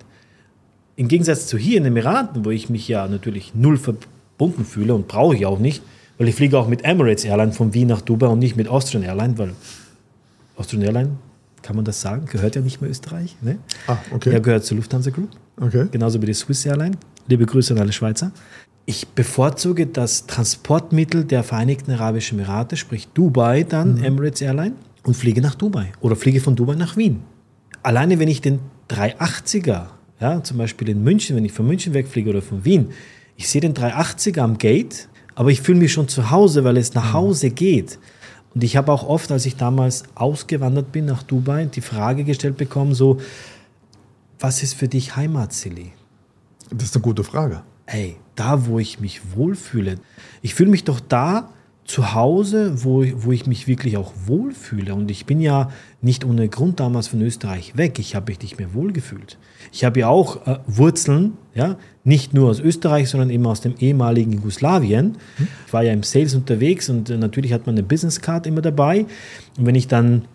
Im 0.95 1.07
Gegensatz 1.07 1.45
zu 1.48 1.57
hier 1.57 1.77
in 1.77 1.83
den 1.83 1.94
Emiraten, 1.94 2.44
wo 2.45 2.50
ich 2.50 2.69
mich 2.69 2.88
ja 2.88 3.07
natürlich 3.07 3.53
null 3.53 3.77
verbunden 3.77 4.65
fühle 4.65 4.95
und 4.95 5.07
brauche 5.07 5.36
ich 5.36 5.45
auch 5.45 5.60
nicht, 5.60 5.83
weil 6.18 6.27
ich 6.27 6.36
fliege 6.36 6.57
auch 6.57 6.68
mit 6.68 6.83
Emirates 6.83 7.25
Airline 7.25 7.51
von 7.53 7.74
Wien 7.75 7.88
nach 7.89 8.01
Dubai 8.01 8.27
und 8.27 8.39
nicht 8.39 8.56
mit 8.56 8.68
Austrian 8.68 9.03
Airline, 9.03 9.38
weil 9.38 9.53
Austrian 10.56 10.83
Airline, 10.83 11.10
kann 11.62 11.75
man 11.75 11.86
das 11.86 12.01
sagen, 12.01 12.25
gehört 12.25 12.56
ja 12.56 12.62
nicht 12.62 12.81
mehr 12.81 12.89
Österreich. 12.89 13.36
Ne? 13.42 13.57
Ah, 13.88 13.98
okay. 14.12 14.31
Er 14.31 14.39
gehört 14.39 14.65
zur 14.65 14.77
Lufthansa 14.77 15.09
Group, 15.09 15.30
okay. 15.59 15.88
genauso 15.92 16.21
wie 16.21 16.25
die 16.25 16.33
Swiss 16.33 16.65
Airline. 16.65 16.98
Liebe 17.27 17.45
Grüße 17.45 17.74
an 17.74 17.80
alle 17.80 17.92
Schweizer. 17.92 18.31
Ich 18.86 19.07
bevorzuge 19.09 19.86
das 19.86 20.27
Transportmittel 20.27 21.25
der 21.25 21.43
Vereinigten 21.43 21.91
Arabischen 21.91 22.39
Emirate, 22.39 22.77
sprich 22.77 23.10
Dubai, 23.10 23.63
dann 23.63 24.01
Emirates 24.01 24.41
Airline, 24.41 24.75
und 25.03 25.15
fliege 25.15 25.41
nach 25.41 25.55
Dubai 25.55 25.91
oder 26.00 26.15
fliege 26.15 26.39
von 26.39 26.55
Dubai 26.55 26.75
nach 26.75 26.96
Wien. 26.96 27.22
Alleine 27.84 28.20
wenn 28.20 28.27
ich 28.27 28.41
den 28.41 28.60
380er, 28.89 29.88
ja, 30.20 30.43
zum 30.43 30.58
Beispiel 30.58 30.89
in 30.89 31.03
München, 31.03 31.36
wenn 31.36 31.46
ich 31.46 31.51
von 31.51 31.67
München 31.67 31.93
wegfliege 31.93 32.29
oder 32.29 32.41
von 32.41 32.63
Wien, 32.63 32.89
ich 33.36 33.50
sehe 33.50 33.62
den 33.62 33.74
380er 33.74 34.39
am 34.39 34.58
Gate, 34.58 35.08
aber 35.36 35.51
ich 35.51 35.62
fühle 35.62 35.79
mich 35.79 35.93
schon 35.93 36.08
zu 36.08 36.32
Hause, 36.32 36.63
weil 36.63 36.77
es 36.77 36.93
nach 36.93 37.13
Hause 37.13 37.51
geht. 37.51 38.00
Und 38.58 38.64
ich 38.64 38.76
habe 38.76 38.92
auch 38.92 39.08
oft, 39.08 39.32
als 39.32 39.46
ich 39.46 39.56
damals 39.56 40.06
ausgewandert 40.16 40.92
bin 40.92 41.06
nach 41.06 41.22
Dubai, 41.22 41.66
die 41.66 41.82
Frage 41.82 42.24
gestellt 42.24 42.58
bekommen, 42.58 42.96
so, 42.96 43.22
was 44.40 44.64
ist 44.64 44.74
für 44.74 44.88
dich 44.88 45.16
Heimat, 45.16 45.54
Silly? 45.54 45.92
Das 46.72 46.86
ist 46.86 46.96
eine 46.96 47.04
gute 47.04 47.24
Frage. 47.24 47.62
Ey, 47.86 48.16
da, 48.34 48.66
wo 48.66 48.80
ich 48.80 49.00
mich 49.00 49.36
wohlfühle. 49.36 50.00
Ich 50.42 50.56
fühle 50.56 50.72
mich 50.72 50.86
doch 50.86 51.00
da 51.00 51.54
zu 51.88 52.13
Hause, 52.13 52.84
wo, 52.84 53.01
ich- 53.01 53.13
wo 53.24 53.32
ich 53.32 53.48
mich 53.48 53.65
wirklich 53.67 53.96
auch 53.98 54.12
wohlfühle. 54.25 54.94
Und 54.94 55.10
ich 55.10 55.25
bin 55.25 55.39
ja 55.39 55.72
nicht 56.01 56.25
ohne 56.25 56.50
Grund 56.50 56.79
damals 56.82 57.08
von 57.08 57.22
Österreich 57.22 57.77
weg. 57.77 57.98
Ich 57.98 58.13
habe 58.13 58.29
mich 58.32 58.41
nicht 58.41 58.60
mehr 58.60 58.74
wohlgefühlt. 58.74 59.38
Ich 59.72 59.86
habe 59.86 60.01
ja 60.01 60.08
auch 60.10 60.46
äh, 60.46 60.60
Wurzeln, 60.67 61.34
ja, 61.56 61.77
nicht 62.03 62.34
nur 62.34 62.50
aus 62.50 62.60
Österreich, 62.60 63.10
sondern 63.10 63.29
eben 63.29 63.46
aus 63.46 63.62
dem 63.62 63.75
ehemaligen 63.79 64.34
Jugoslawien. 64.34 65.17
Ich 65.65 65.74
war 65.74 65.82
ja 65.84 65.94
im 65.94 66.03
Sales 66.03 66.36
unterwegs 66.36 66.89
und 66.89 67.10
äh, 67.10 67.17
natürlich 67.17 67.53
hat 67.53 67.65
man 67.65 67.75
eine 67.75 67.84
Business 67.84 68.20
Card 68.22 68.48
immer 68.48 68.62
dabei. 68.62 69.06
Und 69.58 69.65
wenn 69.65 69.75
ich 69.75 69.88
dann 69.88 70.25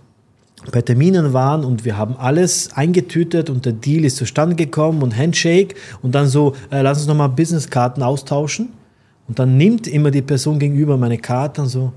bei 0.72 0.80
Terminen 0.80 1.32
waren 1.34 1.64
und 1.64 1.84
wir 1.84 1.98
haben 1.98 2.16
alles 2.16 2.72
eingetütet 2.74 3.50
und 3.50 3.66
der 3.66 3.72
Deal 3.74 4.04
ist 4.04 4.16
zustande 4.16 4.56
gekommen 4.56 5.02
und 5.02 5.16
Handshake 5.16 5.74
und 6.02 6.14
dann 6.14 6.28
so, 6.28 6.54
äh, 6.70 6.80
lass 6.82 6.98
uns 6.98 7.08
nochmal 7.08 7.28
Businesskarten 7.28 8.02
austauschen. 8.02 8.68
Und 9.28 9.38
dann 9.38 9.56
nimmt 9.56 9.86
immer 9.86 10.10
die 10.10 10.22
Person 10.22 10.58
gegenüber 10.58 10.96
meine 10.96 11.18
Karte 11.18 11.62
und 11.62 11.68
so, 11.68 11.92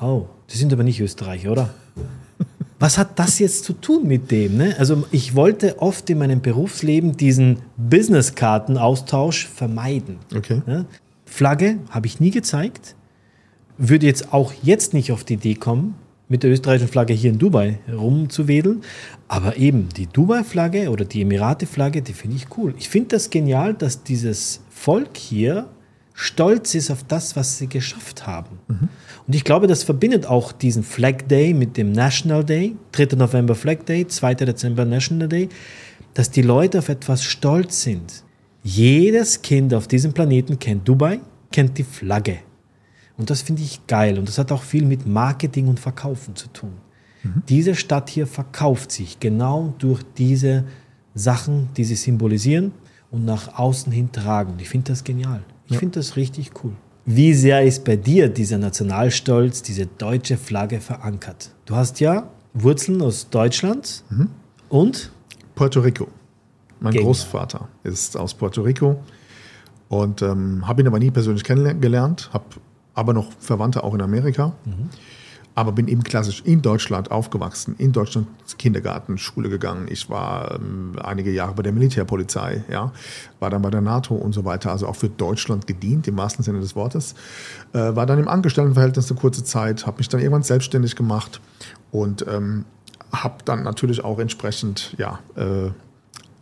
oh, 0.00 0.26
die 0.50 0.56
sind 0.56 0.72
aber 0.72 0.82
nicht 0.82 1.00
Österreicher, 1.00 1.52
oder? 1.52 1.70
Was 2.78 2.98
hat 2.98 3.18
das 3.18 3.38
jetzt 3.38 3.64
zu 3.64 3.72
tun 3.72 4.06
mit 4.06 4.30
dem? 4.30 4.58
Ne? 4.58 4.76
Also 4.78 5.04
ich 5.10 5.34
wollte 5.34 5.80
oft 5.80 6.10
in 6.10 6.18
meinem 6.18 6.42
Berufsleben 6.42 7.16
diesen 7.16 7.58
Businesskartenaustausch 7.76 9.46
vermeiden. 9.46 10.18
Okay. 10.34 10.60
Ja? 10.66 10.84
Flagge 11.24 11.78
habe 11.90 12.06
ich 12.06 12.20
nie 12.20 12.30
gezeigt. 12.30 12.94
Würde 13.78 14.06
jetzt 14.06 14.32
auch 14.32 14.52
jetzt 14.62 14.94
nicht 14.94 15.12
auf 15.12 15.24
die 15.24 15.34
Idee 15.34 15.54
kommen, 15.54 15.94
mit 16.28 16.42
der 16.42 16.50
österreichischen 16.50 16.88
Flagge 16.88 17.12
hier 17.12 17.30
in 17.30 17.38
Dubai 17.38 17.78
rumzuwedeln. 17.92 18.82
Aber 19.28 19.56
eben 19.56 19.88
die 19.96 20.06
Dubai-Flagge 20.06 20.90
oder 20.90 21.04
die 21.04 21.22
Emirate-Flagge, 21.22 22.02
die 22.02 22.12
finde 22.12 22.36
ich 22.36 22.46
cool. 22.56 22.74
Ich 22.78 22.88
finde 22.88 23.08
das 23.10 23.30
genial, 23.30 23.74
dass 23.74 24.02
dieses 24.02 24.60
Volk 24.70 25.16
hier 25.16 25.66
stolz 26.16 26.74
ist 26.74 26.90
auf 26.90 27.04
das, 27.04 27.36
was 27.36 27.58
sie 27.58 27.68
geschafft 27.68 28.26
haben. 28.26 28.58
Und 29.26 29.34
ich 29.34 29.44
glaube, 29.44 29.66
das 29.66 29.84
verbindet 29.84 30.26
auch 30.26 30.50
diesen 30.50 30.82
Flag 30.82 31.28
Day 31.28 31.52
mit 31.52 31.76
dem 31.76 31.92
National 31.92 32.42
Day, 32.42 32.74
3. 32.92 33.16
November 33.16 33.54
Flag 33.54 33.84
Day, 33.84 34.06
2. 34.06 34.34
Dezember 34.34 34.84
National 34.84 35.28
Day, 35.28 35.48
dass 36.14 36.30
die 36.30 36.42
Leute 36.42 36.78
auf 36.78 36.88
etwas 36.88 37.22
stolz 37.22 37.82
sind. 37.82 38.24
Jedes 38.62 39.42
Kind 39.42 39.74
auf 39.74 39.86
diesem 39.86 40.12
Planeten 40.12 40.58
kennt 40.58 40.88
Dubai, 40.88 41.20
kennt 41.52 41.76
die 41.78 41.84
Flagge. 41.84 42.38
Und 43.18 43.30
das 43.30 43.42
finde 43.42 43.62
ich 43.62 43.86
geil. 43.86 44.18
Und 44.18 44.26
das 44.28 44.38
hat 44.38 44.50
auch 44.50 44.62
viel 44.62 44.84
mit 44.84 45.06
Marketing 45.06 45.68
und 45.68 45.78
Verkaufen 45.78 46.34
zu 46.34 46.48
tun. 46.48 46.72
Diese 47.48 47.74
Stadt 47.74 48.08
hier 48.08 48.26
verkauft 48.26 48.92
sich 48.92 49.18
genau 49.20 49.74
durch 49.78 50.02
diese 50.16 50.64
Sachen, 51.14 51.70
die 51.76 51.84
sie 51.84 51.96
symbolisieren 51.96 52.72
und 53.10 53.24
nach 53.24 53.58
außen 53.58 53.90
hin 53.92 54.12
tragen. 54.12 54.54
Ich 54.58 54.68
finde 54.68 54.92
das 54.92 55.02
genial. 55.02 55.42
Ich 55.66 55.72
Ja. 55.74 55.78
finde 55.78 55.98
das 55.98 56.16
richtig 56.16 56.52
cool. 56.64 56.72
Wie 57.04 57.34
sehr 57.34 57.62
ist 57.62 57.84
bei 57.84 57.96
dir 57.96 58.28
dieser 58.28 58.58
Nationalstolz, 58.58 59.62
diese 59.62 59.86
deutsche 59.86 60.36
Flagge 60.36 60.80
verankert? 60.80 61.50
Du 61.64 61.76
hast 61.76 62.00
ja 62.00 62.28
Wurzeln 62.54 63.00
aus 63.02 63.28
Deutschland 63.30 64.02
und 64.68 65.12
Puerto 65.54 65.80
Rico. 65.80 66.08
Mein 66.80 66.92
Genial. 66.92 67.06
Großvater 67.06 67.68
ist 67.84 68.16
aus 68.16 68.34
Puerto 68.34 68.62
Rico 68.62 69.02
und 69.88 70.20
ähm, 70.22 70.66
habe 70.66 70.82
ihn 70.82 70.86
aber 70.88 70.98
nie 70.98 71.10
persönlich 71.10 71.44
kennengelernt, 71.44 72.28
habe 72.32 72.44
aber 72.94 73.12
noch 73.12 73.30
Verwandte 73.38 73.82
auch 73.84 73.94
in 73.94 74.02
Amerika. 74.02 74.52
Aber 75.56 75.72
bin 75.72 75.88
eben 75.88 76.04
klassisch 76.04 76.42
in 76.44 76.62
Deutschland 76.62 77.10
aufgewachsen, 77.10 77.74
in 77.78 77.90
Deutschland 77.90 78.28
Kindergarten, 78.58 79.18
Schule 79.18 79.48
gegangen. 79.48 79.86
Ich 79.90 80.08
war 80.08 80.54
ähm, 80.54 80.92
einige 81.02 81.32
Jahre 81.32 81.54
bei 81.54 81.62
der 81.62 81.72
Militärpolizei, 81.72 82.62
ja, 82.70 82.92
war 83.40 83.50
dann 83.50 83.62
bei 83.62 83.70
der 83.70 83.80
NATO 83.80 84.14
und 84.14 84.32
so 84.32 84.44
weiter, 84.44 84.70
also 84.70 84.86
auch 84.86 84.96
für 84.96 85.08
Deutschland 85.08 85.66
gedient, 85.66 86.06
im 86.06 86.16
wahrsten 86.18 86.44
Sinne 86.44 86.60
des 86.60 86.76
Wortes. 86.76 87.14
Äh, 87.72 87.96
war 87.96 88.06
dann 88.06 88.18
im 88.18 88.28
Angestelltenverhältnis 88.28 89.10
eine 89.10 89.18
kurze 89.18 89.42
Zeit, 89.42 89.86
habe 89.86 89.98
mich 89.98 90.08
dann 90.08 90.20
irgendwann 90.20 90.42
selbstständig 90.42 90.94
gemacht 90.94 91.40
und 91.90 92.26
ähm, 92.28 92.66
habe 93.10 93.36
dann 93.44 93.62
natürlich 93.62 94.04
auch 94.04 94.18
entsprechend, 94.18 94.94
ja, 94.98 95.20
äh, 95.36 95.70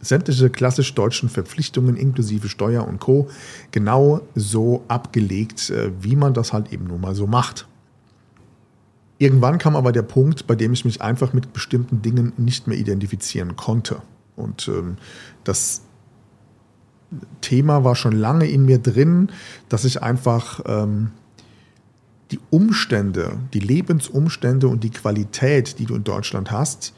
sämtliche 0.01 0.51
klassisch 0.51 0.95
deutschen 0.95 1.29
Verpflichtungen 1.29 1.97
inklusive 1.97 2.49
Steuer 2.49 2.87
und 2.87 3.01
Co. 3.01 3.29
genau 3.71 4.21
so 4.35 4.85
abgelegt, 4.89 5.71
äh, 5.71 5.91
wie 6.01 6.17
man 6.17 6.35
das 6.35 6.53
halt 6.53 6.73
eben 6.73 6.87
nun 6.87 7.01
mal 7.01 7.15
so 7.15 7.27
macht. 7.27 7.67
Irgendwann 9.19 9.59
kam 9.59 9.77
aber 9.77 9.93
der 9.93 10.03
Punkt, 10.03 10.47
bei 10.47 10.55
dem 10.55 10.73
ich 10.73 10.85
mich 10.85 11.01
einfach 11.01 11.33
mit 11.33 11.53
bestimmten 11.53 12.03
Dingen 12.03 12.33
nicht 12.37 12.67
mehr 12.67 12.77
identifizieren 12.77 13.57
konnte. 13.57 14.03
Und 14.37 14.69
ähm, 14.69 14.97
das 15.45 15.83
Thema 17.41 17.85
war 17.85 17.95
schon 17.95 18.13
lange 18.13 18.47
in 18.49 18.65
mir 18.65 18.79
drin, 18.79 19.31
dass 19.69 19.85
ich 19.85 20.03
einfach 20.03 20.61
ähm, 20.67 21.13
die 22.31 22.41
Umstände, 22.51 23.39
die 23.53 23.61
Lebensumstände 23.61 24.67
und 24.67 24.83
die 24.83 24.91
Qualität, 24.91 25.79
die 25.79 25.87
du 25.87 25.95
in 25.95 26.05
Deutschland 26.05 26.51
hast, 26.51 26.95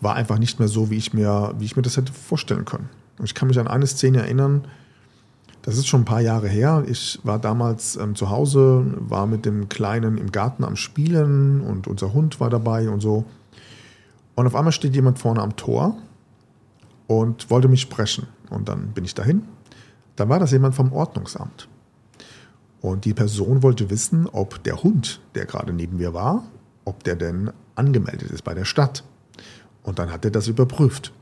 war 0.00 0.14
einfach 0.14 0.38
nicht 0.38 0.58
mehr 0.58 0.68
so, 0.68 0.90
wie 0.90 0.96
ich 0.96 1.12
mir, 1.12 1.54
wie 1.58 1.64
ich 1.64 1.76
mir 1.76 1.82
das 1.82 1.96
hätte 1.96 2.12
vorstellen 2.12 2.64
können. 2.64 2.88
Und 3.18 3.24
ich 3.24 3.34
kann 3.34 3.48
mich 3.48 3.58
an 3.58 3.68
eine 3.68 3.86
Szene 3.86 4.18
erinnern, 4.18 4.66
das 5.62 5.76
ist 5.76 5.86
schon 5.86 6.02
ein 6.02 6.06
paar 6.06 6.20
Jahre 6.20 6.48
her. 6.48 6.84
Ich 6.86 7.20
war 7.22 7.38
damals 7.38 7.96
ähm, 7.96 8.14
zu 8.14 8.30
Hause, 8.30 8.94
war 8.98 9.26
mit 9.26 9.44
dem 9.44 9.68
Kleinen 9.68 10.18
im 10.18 10.32
Garten 10.32 10.64
am 10.64 10.76
Spielen 10.76 11.60
und 11.60 11.86
unser 11.86 12.12
Hund 12.12 12.40
war 12.40 12.50
dabei 12.50 12.88
und 12.88 13.00
so. 13.00 13.24
Und 14.34 14.46
auf 14.46 14.54
einmal 14.54 14.72
steht 14.72 14.94
jemand 14.94 15.18
vorne 15.18 15.42
am 15.42 15.56
Tor 15.56 15.96
und 17.06 17.50
wollte 17.50 17.68
mich 17.68 17.82
sprechen. 17.82 18.26
Und 18.48 18.68
dann 18.68 18.92
bin 18.92 19.04
ich 19.04 19.14
dahin. 19.14 19.42
Dann 20.16 20.28
war 20.28 20.38
das 20.38 20.50
jemand 20.52 20.74
vom 20.74 20.92
Ordnungsamt. 20.92 21.68
Und 22.80 23.04
die 23.04 23.12
Person 23.12 23.62
wollte 23.62 23.90
wissen, 23.90 24.26
ob 24.26 24.62
der 24.64 24.82
Hund, 24.82 25.20
der 25.34 25.44
gerade 25.44 25.72
neben 25.72 25.98
mir 25.98 26.14
war, 26.14 26.44
ob 26.84 27.04
der 27.04 27.16
denn 27.16 27.50
angemeldet 27.74 28.30
ist 28.30 28.42
bei 28.42 28.54
der 28.54 28.64
Stadt. 28.64 29.04
Und 29.82 29.98
dann 29.98 30.10
hat 30.10 30.24
er 30.24 30.30
das 30.30 30.48
überprüft. 30.48 31.12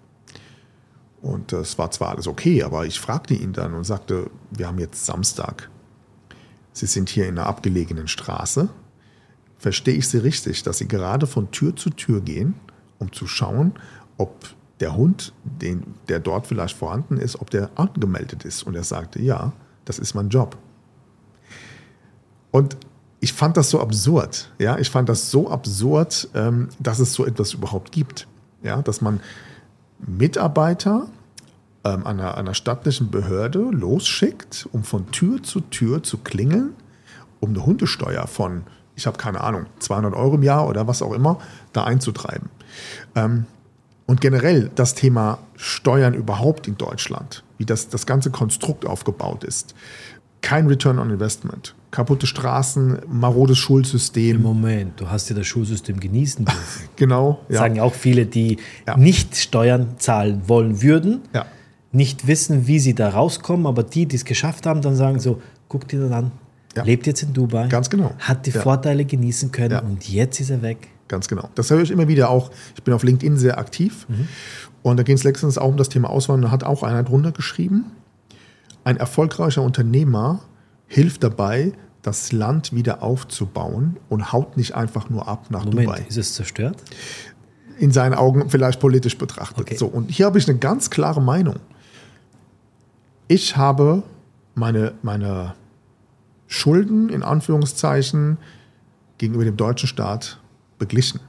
Und 1.20 1.52
es 1.52 1.78
war 1.78 1.90
zwar 1.90 2.10
alles 2.10 2.26
okay, 2.26 2.62
aber 2.62 2.86
ich 2.86 3.00
fragte 3.00 3.34
ihn 3.34 3.52
dann 3.52 3.74
und 3.74 3.84
sagte, 3.84 4.30
wir 4.50 4.66
haben 4.66 4.78
jetzt 4.78 5.04
Samstag. 5.04 5.68
Sie 6.72 6.86
sind 6.86 7.08
hier 7.08 7.26
in 7.26 7.38
einer 7.38 7.48
abgelegenen 7.48 8.06
Straße. 8.06 8.68
Verstehe 9.58 9.94
ich 9.94 10.08
Sie 10.08 10.18
richtig, 10.18 10.62
dass 10.62 10.78
Sie 10.78 10.86
gerade 10.86 11.26
von 11.26 11.50
Tür 11.50 11.74
zu 11.74 11.90
Tür 11.90 12.20
gehen, 12.20 12.54
um 12.98 13.12
zu 13.12 13.26
schauen, 13.26 13.72
ob 14.16 14.46
der 14.78 14.96
Hund, 14.96 15.32
den, 15.42 15.94
der 16.08 16.20
dort 16.20 16.46
vielleicht 16.46 16.76
vorhanden 16.76 17.16
ist, 17.16 17.40
ob 17.40 17.50
der 17.50 17.70
angemeldet 17.74 18.44
ist? 18.44 18.62
Und 18.62 18.76
er 18.76 18.84
sagte, 18.84 19.20
ja, 19.20 19.52
das 19.84 19.98
ist 19.98 20.14
mein 20.14 20.28
Job. 20.28 20.56
Und 22.52 22.76
ich 23.20 23.32
fand 23.32 23.56
das 23.56 23.70
so 23.70 23.80
absurd. 23.80 24.52
Ja, 24.60 24.78
ich 24.78 24.90
fand 24.90 25.08
das 25.08 25.32
so 25.32 25.50
absurd, 25.50 26.28
ähm, 26.34 26.68
dass 26.78 27.00
es 27.00 27.12
so 27.12 27.26
etwas 27.26 27.52
überhaupt 27.54 27.90
gibt. 27.90 28.28
Ja, 28.62 28.82
dass 28.82 29.00
man 29.00 29.20
Mitarbeiter 29.98 31.08
ähm, 31.84 32.06
einer, 32.06 32.36
einer 32.36 32.54
staatlichen 32.54 33.10
Behörde 33.10 33.58
losschickt, 33.58 34.68
um 34.72 34.84
von 34.84 35.10
Tür 35.10 35.42
zu 35.42 35.60
Tür 35.60 36.02
zu 36.02 36.18
klingeln, 36.18 36.74
um 37.40 37.50
eine 37.50 37.64
Hundesteuer 37.64 38.26
von, 38.26 38.62
ich 38.96 39.06
habe 39.06 39.18
keine 39.18 39.40
Ahnung, 39.40 39.66
200 39.78 40.14
Euro 40.14 40.34
im 40.34 40.42
Jahr 40.42 40.68
oder 40.68 40.86
was 40.86 41.02
auch 41.02 41.12
immer, 41.12 41.38
da 41.72 41.84
einzutreiben. 41.84 42.50
Ähm, 43.14 43.46
und 44.06 44.22
generell 44.22 44.70
das 44.74 44.94
Thema 44.94 45.38
Steuern 45.54 46.14
überhaupt 46.14 46.66
in 46.66 46.78
Deutschland, 46.78 47.44
wie 47.58 47.66
das, 47.66 47.88
das 47.88 48.06
ganze 48.06 48.30
Konstrukt 48.30 48.86
aufgebaut 48.86 49.44
ist. 49.44 49.74
Kein 50.40 50.66
Return 50.68 50.98
on 50.98 51.10
Investment, 51.10 51.74
kaputte 51.90 52.26
Straßen, 52.26 52.98
marodes 53.10 53.58
Schulsystem. 53.58 54.40
Moment, 54.40 55.00
du 55.00 55.10
hast 55.10 55.28
ja 55.30 55.36
das 55.36 55.46
Schulsystem 55.46 55.98
genießen 55.98 56.44
dürfen. 56.46 56.88
Genau, 56.96 57.40
ja. 57.48 57.58
Sagen 57.58 57.76
ja 57.76 57.82
auch 57.82 57.94
viele, 57.94 58.26
die 58.26 58.58
Ja. 58.86 58.96
nicht 58.96 59.36
Steuern 59.36 59.94
zahlen 59.98 60.42
wollen 60.46 60.80
würden, 60.82 61.22
Ja. 61.34 61.46
nicht 61.92 62.26
wissen, 62.26 62.66
wie 62.66 62.78
sie 62.78 62.94
da 62.94 63.08
rauskommen, 63.10 63.66
aber 63.66 63.82
die, 63.82 64.06
die 64.06 64.16
es 64.16 64.24
geschafft 64.24 64.66
haben, 64.66 64.80
dann 64.80 64.94
sagen 64.96 65.18
so, 65.18 65.42
guck 65.68 65.88
dir 65.88 66.00
das 66.00 66.12
an, 66.12 66.30
lebt 66.84 67.06
jetzt 67.08 67.22
in 67.24 67.32
Dubai, 67.32 67.66
Ganz 67.66 67.90
genau. 67.90 68.12
hat 68.20 68.46
die. 68.46 68.52
Vorteile 68.52 69.04
genießen 69.04 69.50
können 69.50 69.78
und 69.80 70.08
jetzt 70.08 70.38
ist 70.40 70.50
er 70.50 70.62
weg. 70.62 70.88
Ganz 71.08 71.26
genau. 71.26 71.48
Das 71.56 71.70
höre 71.70 71.80
ich 71.82 71.90
immer 71.90 72.06
wieder 72.06 72.28
auch. 72.30 72.50
Ich 72.76 72.82
bin 72.84 72.92
auf 72.94 73.02
LinkedIn 73.02 73.36
sehr 73.38 73.56
aktiv. 73.58 74.06
Und 74.82 74.98
da 74.98 75.02
ging 75.02 75.16
es 75.16 75.24
letztens 75.24 75.56
auch 75.56 75.68
um 75.68 75.78
das 75.78 75.88
Thema 75.88 76.10
Auswandern. 76.10 76.50
Da 76.50 76.52
hat 76.52 76.64
auch 76.64 76.82
einer 76.82 77.02
drunter 77.02 77.32
geschrieben, 77.32 77.86
ein 78.88 78.96
erfolgreicher 78.96 79.60
Unternehmer 79.60 80.40
hilft 80.86 81.22
dabei, 81.22 81.74
das 82.00 82.32
Land 82.32 82.72
wieder 82.72 83.02
aufzubauen 83.02 83.98
und 84.08 84.32
haut 84.32 84.56
nicht 84.56 84.74
einfach 84.74 85.10
nur 85.10 85.28
ab 85.28 85.50
nach 85.50 85.66
Moment, 85.66 85.88
Dubai. 85.88 86.06
ist 86.08 86.16
es 86.16 86.32
zerstört? 86.32 86.82
In 87.78 87.92
seinen 87.92 88.14
Augen 88.14 88.48
vielleicht 88.48 88.80
politisch 88.80 89.18
betrachtet. 89.18 89.60
Okay. 89.60 89.76
So, 89.76 89.88
und 89.88 90.10
hier 90.10 90.24
habe 90.24 90.38
ich 90.38 90.48
eine 90.48 90.58
ganz 90.58 90.88
klare 90.88 91.20
Meinung. 91.20 91.56
Ich 93.26 93.58
habe 93.58 94.04
meine, 94.54 94.94
meine 95.02 95.54
Schulden 96.46 97.10
in 97.10 97.22
Anführungszeichen 97.22 98.38
gegenüber 99.18 99.44
dem 99.44 99.58
deutschen 99.58 99.86
Staat 99.86 100.40
beglichen. 100.78 101.20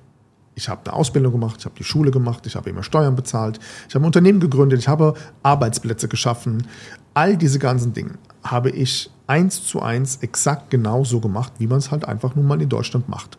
Ich 0.60 0.68
habe 0.68 0.82
eine 0.84 0.94
Ausbildung 0.94 1.32
gemacht, 1.32 1.56
ich 1.60 1.66
habe 1.66 1.76
die 1.78 1.86
Schule 1.86 2.12
gemacht, 2.12 2.46
ich 2.46 2.58
habe 2.58 2.70
immer 2.70 2.84
Steuern 2.84 3.16
bezahlt, 3.16 3.60
ich 3.88 3.96
habe 3.96 4.04
ein 4.04 4.08
Unternehmen 4.08 4.42
gegründet, 4.42 4.78
ich 4.80 4.90
habe 4.90 5.14
Arbeitsplätze 5.42 6.10
geschaffen. 6.10 6.68
All 7.14 7.38
diese 7.38 7.60
ganzen 7.60 7.94
Dinge 7.94 8.16
habe 8.44 8.70
ich 8.70 9.10
eins 9.26 9.64
zu 9.64 9.82
eins 9.82 10.18
exakt 10.18 10.70
genauso 10.70 11.22
gemacht, 11.22 11.54
wie 11.60 11.68
man 11.68 11.78
es 11.78 11.92
halt 11.92 12.04
einfach 12.04 12.36
nun 12.36 12.46
mal 12.46 12.62
in 12.62 12.68
Deutschland 12.68 13.08
macht. 13.08 13.38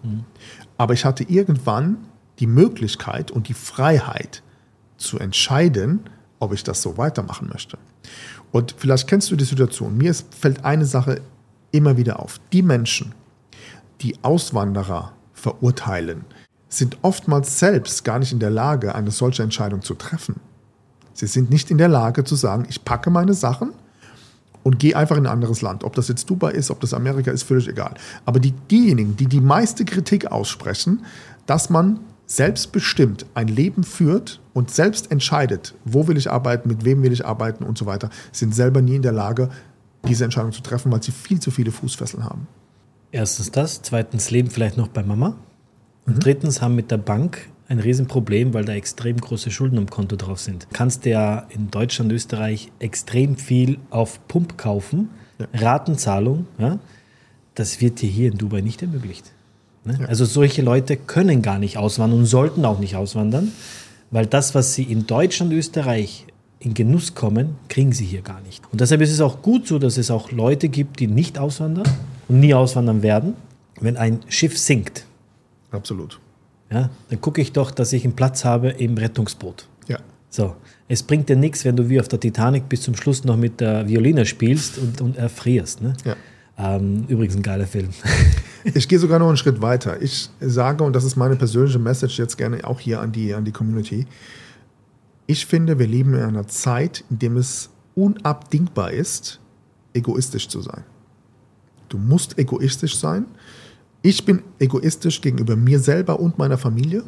Aber 0.79 0.95
ich 0.95 1.05
hatte 1.05 1.25
irgendwann 1.25 1.99
die 2.39 2.47
Möglichkeit 2.47 3.31
und 3.31 3.49
die 3.49 3.55
Freiheit 3.55 4.43
zu 4.97 5.19
entscheiden, 5.19 6.00
ob 6.39 6.55
ich 6.55 6.65
das 6.65 6.81
so 6.81 6.97
weitermachen 6.97 7.50
möchte. 7.53 7.77
Und 8.50 8.75
vielleicht 8.79 9.07
kennst 9.07 9.31
du 9.31 9.37
die 9.37 9.45
Situation. 9.45 9.99
Mir 9.99 10.15
fällt 10.15 10.65
eine 10.65 10.87
Sache 10.87 11.21
immer 11.71 11.99
wieder 11.99 12.19
auf. 12.19 12.41
Die 12.55 12.62
Menschen, 12.62 13.15
die 14.00 14.17
Auswanderer 14.23 15.12
verurteilen, 15.35 16.25
sind 16.71 16.99
oftmals 17.03 17.59
selbst 17.59 18.05
gar 18.05 18.19
nicht 18.19 18.33
in 18.33 18.39
der 18.39 18.50
Lage, 18.50 18.95
eine 18.95 19.11
solche 19.11 19.43
Entscheidung 19.43 19.83
zu 19.83 19.95
treffen. 19.95 20.37
Sie 21.12 21.27
sind 21.27 21.50
nicht 21.50 21.71
in 21.71 21.79
der 21.79 21.89
Lage 21.89 22.25
zu 22.25 22.37
sagen, 22.37 22.65
ich 22.69 22.85
packe 22.85 23.11
meine 23.11 23.35
Sachen 23.35 23.73
und 24.62 24.79
gehe 24.79 24.97
einfach 24.97 25.17
in 25.17 25.27
ein 25.27 25.33
anderes 25.33 25.62
Land. 25.62 25.85
Ob 25.85 25.95
das 25.95 26.09
jetzt 26.09 26.31
Dubai 26.31 26.53
ist, 26.53 26.71
ob 26.71 26.81
das 26.81 26.95
Amerika 26.95 27.33
ist, 27.33 27.43
völlig 27.43 27.69
egal. 27.69 27.95
Aber 28.25 28.39
die, 28.39 28.53
diejenigen, 28.53 29.17
die 29.17 29.27
die 29.27 29.41
meiste 29.41 29.85
Kritik 29.85 30.31
aussprechen, 30.31 31.05
dass 31.47 31.71
man 31.71 32.00
selbstbestimmt 32.27 33.27
ein 33.35 33.49
Leben 33.49 33.83
führt 33.83 34.41
und 34.55 34.71
selbst 34.71 35.11
entscheidet, 35.11 35.75
wo 35.85 36.07
will 36.07 36.17
ich 36.17 36.31
arbeiten, 36.31 36.69
mit 36.69 36.85
wem 36.85 37.03
will 37.03 37.12
ich 37.12 37.27
arbeiten 37.27 37.65
und 37.65 37.77
so 37.77 37.87
weiter, 37.87 38.11
sind 38.31 38.55
selber 38.55 38.81
nie 38.81 38.95
in 38.95 39.03
der 39.03 39.12
Lage, 39.12 39.50
diese 40.07 40.25
Entscheidung 40.25 40.53
zu 40.53 40.62
treffen, 40.62 40.93
weil 40.93 41.03
sie 41.03 41.11
viel 41.11 41.41
zu 41.41 41.50
viele 41.50 41.73
Fußfesseln 41.73 42.25
haben. 42.25 42.47
Erstens 43.11 43.50
das, 43.50 43.83
zweitens 43.83 44.31
leben 44.31 44.49
vielleicht 44.49 44.77
noch 44.77 44.87
bei 44.87 45.03
Mama 45.03 45.35
Mhm. 46.14 46.21
drittens 46.21 46.62
haben 46.62 46.75
mit 46.75 46.90
der 46.90 46.99
Bank 46.99 47.49
ein 47.69 47.79
Riesenproblem, 47.79 48.52
weil 48.52 48.64
da 48.64 48.73
extrem 48.73 49.17
große 49.17 49.50
Schulden 49.50 49.79
am 49.79 49.88
Konto 49.88 50.17
drauf 50.17 50.40
sind. 50.40 50.67
Kannst 50.73 51.07
ja 51.07 51.47
in 51.50 51.71
Deutschland, 51.71 52.11
Österreich 52.12 52.73
extrem 52.81 53.37
viel 53.37 53.79
auf 53.90 54.26
Pump 54.26 54.59
kaufen, 54.59 55.11
ja. 55.38 55.47
Ratenzahlung, 55.55 56.47
ja, 56.59 56.79
das 57.55 57.81
wird 57.81 58.00
dir 58.00 58.11
hier 58.11 58.33
in 58.33 58.38
Dubai 58.38 58.61
nicht 58.61 58.83
ermöglicht. 58.83 59.33
Ne? 59.85 59.99
Ja. 60.00 60.07
Also 60.07 60.25
solche 60.25 60.62
Leute 60.62 60.97
können 60.97 61.43
gar 61.43 61.59
nicht 61.59 61.79
auswandern 61.79 62.21
und 62.21 62.26
sollten 62.26 62.64
auch 62.64 62.81
nicht 62.81 62.97
auswandern, 62.97 63.52
weil 64.11 64.26
das, 64.26 64.55
was 64.55 64.75
sie 64.75 64.83
in 64.83 65.07
Deutschland, 65.07 65.52
Österreich 65.52 66.26
in 66.59 66.75
Genuss 66.75 67.14
kommen, 67.14 67.57
kriegen 67.69 67.93
sie 67.93 68.05
hier 68.05 68.23
gar 68.23 68.40
nicht. 68.43 68.62
Und 68.73 68.81
deshalb 68.81 69.00
ist 69.00 69.12
es 69.12 69.21
auch 69.21 69.43
gut 69.43 69.67
so, 69.67 69.79
dass 69.79 69.97
es 69.97 70.11
auch 70.11 70.31
Leute 70.33 70.69
gibt, 70.69 71.00
die 71.00 71.07
nicht 71.07 71.38
auswandern 71.38 71.88
und 72.29 72.40
nie 72.40 72.52
auswandern 72.52 73.02
werden, 73.02 73.35
wenn 73.81 73.97
ein 73.97 74.21
Schiff 74.29 74.59
sinkt. 74.59 75.07
Absolut. 75.71 76.21
Ja, 76.71 76.91
dann 77.09 77.21
gucke 77.21 77.41
ich 77.41 77.53
doch, 77.53 77.71
dass 77.71 77.93
ich 77.93 78.05
einen 78.05 78.15
Platz 78.15 78.45
habe 78.45 78.71
im 78.71 78.97
Rettungsboot. 78.97 79.67
Ja. 79.89 79.99
So, 80.29 80.55
es 80.89 81.03
bringt 81.03 81.29
dir 81.29 81.37
nichts, 81.37 81.65
wenn 81.65 81.77
du 81.77 81.89
wie 81.89 81.99
auf 81.99 82.07
der 82.07 82.21
Titanic 82.21 82.69
bis 82.69 82.83
zum 82.83 82.95
Schluss 82.95 83.25
noch 83.25 83.37
mit 83.37 83.61
der 83.61 83.89
Violine 83.89 84.25
spielst 84.25 84.79
und, 84.79 85.00
und 85.00 85.17
erfrierst. 85.17 85.83
Ne? 85.83 85.95
Ja. 86.05 86.17
Ähm, 86.57 87.05
übrigens 87.09 87.35
ein 87.37 87.43
geiler 87.43 87.67
Film. 87.67 87.89
ich 88.75 88.87
gehe 88.87 88.99
sogar 88.99 89.19
noch 89.19 89.29
einen 89.29 89.37
Schritt 89.37 89.61
weiter. 89.62 90.00
Ich 90.00 90.31
sage, 90.41 90.85
und 90.85 90.95
das 90.95 91.05
ist 91.05 91.17
meine 91.17 91.35
persönliche 91.35 91.79
Message 91.79 92.19
jetzt 92.19 92.37
gerne 92.37 92.65
auch 92.65 92.79
hier 92.79 93.00
an 93.00 93.11
die, 93.11 93.35
an 93.35 93.45
die 93.45 93.53
Community, 93.53 94.07
ich 95.27 95.47
finde, 95.47 95.79
wir 95.79 95.87
leben 95.87 96.15
in 96.15 96.23
einer 96.23 96.49
Zeit, 96.49 97.05
in 97.09 97.21
der 97.21 97.33
es 97.37 97.71
unabdingbar 97.95 98.91
ist, 98.91 99.39
egoistisch 99.95 100.49
zu 100.49 100.61
sein. 100.61 100.83
Du 101.89 101.99
musst 101.99 102.37
egoistisch 102.37 102.99
sein. 102.99 103.27
Ich 104.02 104.25
bin 104.25 104.42
egoistisch 104.59 105.21
gegenüber 105.21 105.57
mir 105.57 105.78
selber 105.78 106.21
und 106.21 106.38
meiner 106.38 106.57
Familie, 106.57 107.04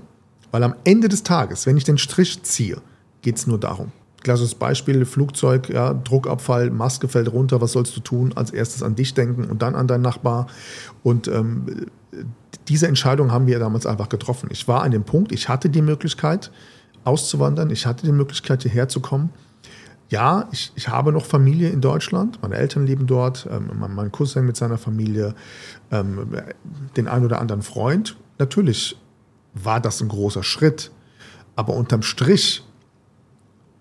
weil 0.51 0.63
am 0.63 0.75
Ende 0.85 1.09
des 1.09 1.23
Tages, 1.23 1.67
wenn 1.67 1.77
ich 1.77 1.85
den 1.85 1.97
Strich 1.97 2.43
ziehe, 2.43 2.83
geht 3.23 3.37
es 3.37 3.47
nur 3.47 3.59
darum. 3.59 3.93
Klassisches 4.23 4.55
Beispiel, 4.55 5.05
Flugzeug, 5.05 5.71
ja, 5.71 5.95
Druckabfall, 5.95 6.71
Maske 6.71 7.09
fällt 7.09 7.33
runter, 7.33 7.61
was 7.61 7.73
sollst 7.73 7.97
du 7.97 8.01
tun? 8.01 8.33
Als 8.37 8.51
erstes 8.51 8.83
an 8.83 8.95
dich 8.95 9.15
denken 9.15 9.45
und 9.47 9.63
dann 9.63 9.75
an 9.75 9.89
deinen 9.89 10.03
Nachbar. 10.03 10.47
Und 11.03 11.29
ähm, 11.29 11.87
diese 12.69 12.87
Entscheidung 12.87 13.33
haben 13.33 13.47
wir 13.47 13.59
damals 13.59 13.87
einfach 13.87 14.09
getroffen. 14.09 14.49
Ich 14.53 14.69
war 14.69 14.83
an 14.83 14.93
dem 14.93 15.05
Punkt, 15.05 15.33
ich 15.33 15.49
hatte 15.49 15.71
die 15.71 15.83
Möglichkeit 15.83 16.53
auszuwandern, 17.05 17.71
ich 17.71 17.87
hatte 17.87 18.07
die 18.07 18.13
Möglichkeit 18.13 18.63
hierher 18.63 18.89
zu 18.89 19.01
kommen. 19.01 19.31
Ja, 20.13 20.47
ich, 20.53 20.73
ich 20.75 20.89
habe 20.89 21.11
noch 21.11 21.25
Familie 21.25 21.71
in 21.71 21.81
Deutschland, 21.81 22.39
meine 22.43 22.57
Eltern 22.57 22.87
leben 22.87 23.07
dort, 23.07 23.49
ähm, 23.51 23.71
mein, 23.95 24.13
Cousin 24.13 24.45
mit 24.45 24.59
seiner 24.59 24.77
Familie, 24.77 25.35
ähm, 25.91 26.37
den 26.99 27.09
ein 27.09 27.25
oder 27.25 27.41
anderen 27.41 27.63
Freund. 27.63 28.19
Natürlich 28.39 28.99
war 29.55 29.81
das 29.81 30.03
ein 30.03 30.09
großer 30.09 30.43
Schritt, 30.43 30.91
aber 31.57 31.73
unterm 31.73 32.03
Strich 32.03 32.63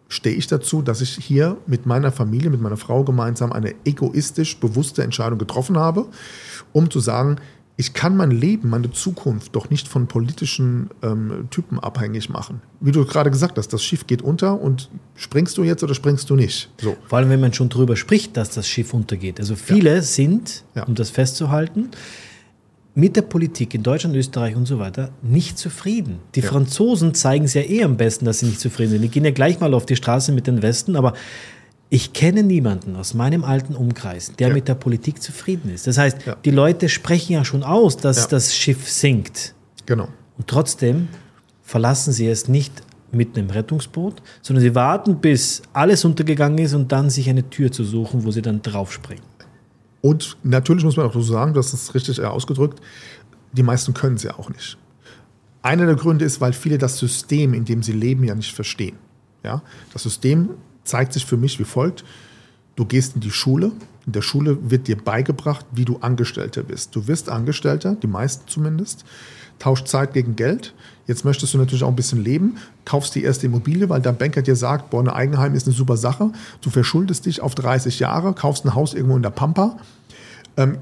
stehe 0.08 0.38
ich 0.38 0.48
dazu, 0.48 0.82
dass 0.82 1.02
ich 1.02 1.16
hier 1.16 1.58
mit 1.68 1.86
meiner 1.86 2.14
Familie, 2.14 2.50
mit 2.50 2.62
meiner 2.62 2.78
Frau 2.78 3.04
gemeinsam 3.04 3.52
eine 3.52 3.76
egoistisch 3.84 4.58
bewusste 4.58 5.04
Entscheidung 5.04 5.38
getroffen 5.38 5.78
habe, 5.78 6.06
um 6.72 6.90
zu 6.90 7.02
sagen, 7.02 7.42
ich 7.78 7.94
kann 7.94 8.16
mein 8.16 8.32
Leben, 8.32 8.70
meine 8.70 8.92
Zukunft 8.92 9.56
doch 9.56 9.70
nicht 9.70 9.88
von 9.88 10.08
politischen 10.08 10.90
ähm, 11.01 11.48
Typen 11.50 11.80
abhängig 11.80 12.30
machen. 12.30 12.62
Wie 12.80 12.92
du 12.92 13.06
gerade 13.06 13.32
gesagt 13.32 13.58
hast, 13.58 13.70
das 13.70 13.84
Schiff 13.84 14.06
geht 14.06 14.22
unter 14.22 14.60
und 14.60 14.90
springst 15.16 15.58
du 15.58 15.63
jetzt 15.63 15.84
oder 15.84 15.96
springst 15.96 16.30
du 16.30 16.36
nicht? 16.36 16.70
So. 16.80 16.96
Vor 17.08 17.18
allem, 17.18 17.30
wenn 17.30 17.40
man 17.40 17.54
schon 17.54 17.70
darüber 17.70 17.96
spricht, 17.96 18.38
dass 18.38 18.51
das 18.51 18.68
Schiff 18.68 18.94
untergeht. 18.94 19.40
Also 19.40 19.56
viele 19.56 19.96
ja. 19.96 20.01
sind, 20.01 20.63
ja. 20.75 20.84
um 20.84 20.96
das 20.96 21.10
festzuhalten, 21.10 21.90
mit 22.94 23.16
der 23.16 23.22
Politik 23.22 23.74
in 23.74 23.84
Deutschland, 23.84 24.16
Österreich 24.16 24.56
und 24.56 24.66
so 24.66 24.78
weiter 24.78 25.12
nicht 25.22 25.58
zufrieden. 25.58 26.20
Die 26.36 26.42
ja. 26.42 26.50
Franzosen 26.50 27.13
zeigen 27.13 27.46
es 27.46 27.54
ja 27.54 27.62
eh 27.62 27.84
am 27.84 27.98
besten, 27.98 28.25
dass 28.25 28.40
sie 28.40 28.48
nicht 28.48 28.60
zufrieden 28.60 28.92
sind. 28.92 29.01
Die 29.01 29.10
gehen 29.10 29.25
ja 29.25 29.32
gleich 29.32 29.60
mal 29.60 29.74
auf 29.74 29.86
die 29.86 29.96
Straße 29.96 30.34
mit 30.34 30.46
den 30.46 30.62
Westen, 30.62 30.96
aber 30.96 31.13
ich 31.94 32.14
kenne 32.14 32.42
niemanden 32.42 32.96
aus 32.96 33.14
meinem 33.14 33.44
alten 33.44 33.76
Umkreis, 33.76 34.32
der 34.40 34.48
ja. 34.48 34.54
mit 34.54 34.70
der 34.70 34.76
Politik 34.76 35.22
zufrieden 35.22 35.70
ist. 35.70 35.88
Das 35.88 35.98
heißt, 35.98 36.26
ja. 36.26 36.38
die 36.46 36.52
Leute 36.52 36.88
sprechen 36.88 37.34
ja 37.34 37.44
schon 37.44 37.64
aus, 37.64 37.98
dass 37.98 38.30
das 38.30 38.56
Schiff 38.56 38.90
sinkt. 38.90 39.54
Genau. 39.86 40.08
Und 40.38 40.48
trotzdem 40.48 41.10
verlassen 41.62 42.14
sie 42.14 42.27
es 42.27 42.48
nicht 42.48 42.82
mit 43.12 43.38
einem 43.38 43.50
Rettungsboot, 43.50 44.24
sondern 44.42 44.64
sie 44.64 44.74
warten, 44.74 45.18
bis 45.18 45.64
alles 45.74 46.06
untergegangen 46.06 46.60
ist 46.60 46.74
und 46.74 46.94
dann 46.94 47.10
sich 47.10 47.30
eine 47.30 47.50
Tür 47.50 47.74
zu 47.74 47.84
suchen, 47.84 48.24
wo 48.24 48.32
sie 48.32 48.42
dann 48.42 48.62
draufspringen. 48.62 49.25
Und 50.00 50.38
natürlich 50.44 50.86
muss 50.86 50.96
man 50.96 51.08
auch 51.08 51.14
so 51.14 51.22
sagen, 51.22 51.54
das 51.54 51.74
ist 51.74 51.94
richtig 51.94 52.22
ausgedrückt, 52.22 52.80
die 53.51 53.64
meisten 53.64 53.94
können 53.94 54.16
es 54.16 54.24
ja 54.24 54.40
auch 54.40 54.50
nicht. 54.50 54.77
Einer 55.62 55.88
der 55.88 55.96
Gründe 55.96 56.24
ist, 56.24 56.40
weil 56.40 56.54
viele 56.54 56.77
das 56.77 56.98
System, 56.98 57.54
in 57.54 57.66
dem 57.66 57.84
sie 57.84 57.92
leben, 57.92 58.24
ja 58.24 58.34
nicht 58.34 58.56
verstehen. 58.56 58.96
Ja? 59.44 59.62
Das 59.92 60.04
System 60.04 60.51
zeigt 60.83 61.13
sich 61.13 61.25
für 61.25 61.37
mich 61.37 61.59
wie 61.59 61.63
folgt. 61.63 62.03
Du 62.75 62.85
gehst 62.85 63.15
in 63.15 63.22
die 63.22 63.31
Schule. 63.31 63.72
In 64.05 64.13
der 64.13 64.22
Schule 64.22 64.57
wird 64.70 64.87
dir 64.87 64.98
beigebracht, 64.98 65.65
wie 65.72 65.85
du 65.85 65.98
Angestellter 65.98 66.63
bist. 66.63 66.96
Du 66.96 67.07
wirst 67.07 67.29
Angestellter, 67.29 67.96
die 67.96 68.07
meisten 68.07 68.48
zumindest, 68.48 69.05
tauscht 69.59 69.87
Zeit 69.87 70.13
gegen 70.13 70.35
Geld. 70.35 70.74
Jetzt 71.05 71.24
möchtest 71.25 71.53
du 71.53 71.57
natürlich 71.57 71.83
auch 71.83 71.89
ein 71.89 71.96
bisschen 71.96 72.24
leben, 72.24 72.57
kaufst 72.85 73.13
die 73.13 73.24
erste 73.24 73.46
Immobilie, 73.46 73.89
weil 73.89 74.01
dein 74.01 74.17
Banker 74.17 74.41
dir 74.41 74.55
sagt, 74.55 74.89
boah, 74.89 75.01
ein 75.01 75.09
Eigenheim 75.09 75.53
ist 75.53 75.67
eine 75.67 75.75
super 75.75 75.98
Sache. 75.98 76.31
Du 76.61 76.70
verschuldest 76.70 77.25
dich 77.25 77.41
auf 77.41 77.53
30 77.53 78.00
Jahre, 78.00 78.33
kaufst 78.33 78.65
ein 78.65 78.74
Haus 78.74 78.94
irgendwo 78.94 79.17
in 79.17 79.24
der 79.24 79.29
Pampa. 79.29 79.77
Ähm, 80.57 80.77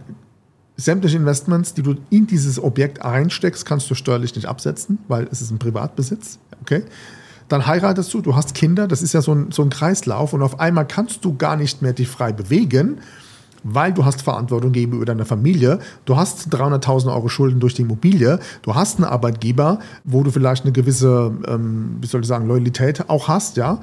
sämtliche 0.77 1.17
Investments, 1.17 1.73
die 1.73 1.83
du 1.83 1.95
in 2.09 2.25
dieses 2.25 2.61
Objekt 2.61 3.01
einsteckst, 3.01 3.65
kannst 3.65 3.89
du 3.89 3.95
steuerlich 3.95 4.35
nicht 4.35 4.47
absetzen, 4.47 4.99
weil 5.07 5.27
es 5.31 5.41
ist 5.41 5.51
ein 5.51 5.59
Privatbesitz. 5.59 6.39
Okay? 6.61 6.83
Dann 7.49 7.65
heiratest 7.65 8.13
du, 8.13 8.21
du 8.21 8.35
hast 8.35 8.53
Kinder, 8.53 8.87
das 8.87 9.01
ist 9.01 9.13
ja 9.13 9.21
so 9.21 9.33
ein, 9.33 9.51
so 9.51 9.63
ein 9.63 9.69
Kreislauf 9.69 10.33
und 10.33 10.41
auf 10.41 10.59
einmal 10.59 10.87
kannst 10.87 11.25
du 11.25 11.35
gar 11.35 11.57
nicht 11.57 11.81
mehr 11.81 11.93
dich 11.93 12.07
frei 12.07 12.31
bewegen, 12.31 12.99
weil 13.63 13.91
du 13.91 14.05
hast 14.05 14.21
Verantwortung 14.21 14.71
gegenüber 14.71 15.05
deiner 15.05 15.25
Familie, 15.25 15.79
du 16.05 16.15
hast 16.15 16.53
300.000 16.53 17.13
Euro 17.13 17.27
Schulden 17.27 17.59
durch 17.59 17.73
die 17.73 17.81
Immobilie, 17.81 18.39
du 18.61 18.75
hast 18.75 18.97
einen 18.97 19.05
Arbeitgeber, 19.05 19.79
wo 20.03 20.23
du 20.23 20.31
vielleicht 20.31 20.63
eine 20.63 20.71
gewisse, 20.71 21.31
ähm, 21.47 21.97
wie 21.99 22.07
soll 22.07 22.21
ich 22.21 22.27
sagen, 22.27 22.47
Loyalität 22.47 23.09
auch 23.09 23.27
hast, 23.27 23.57
ja. 23.57 23.81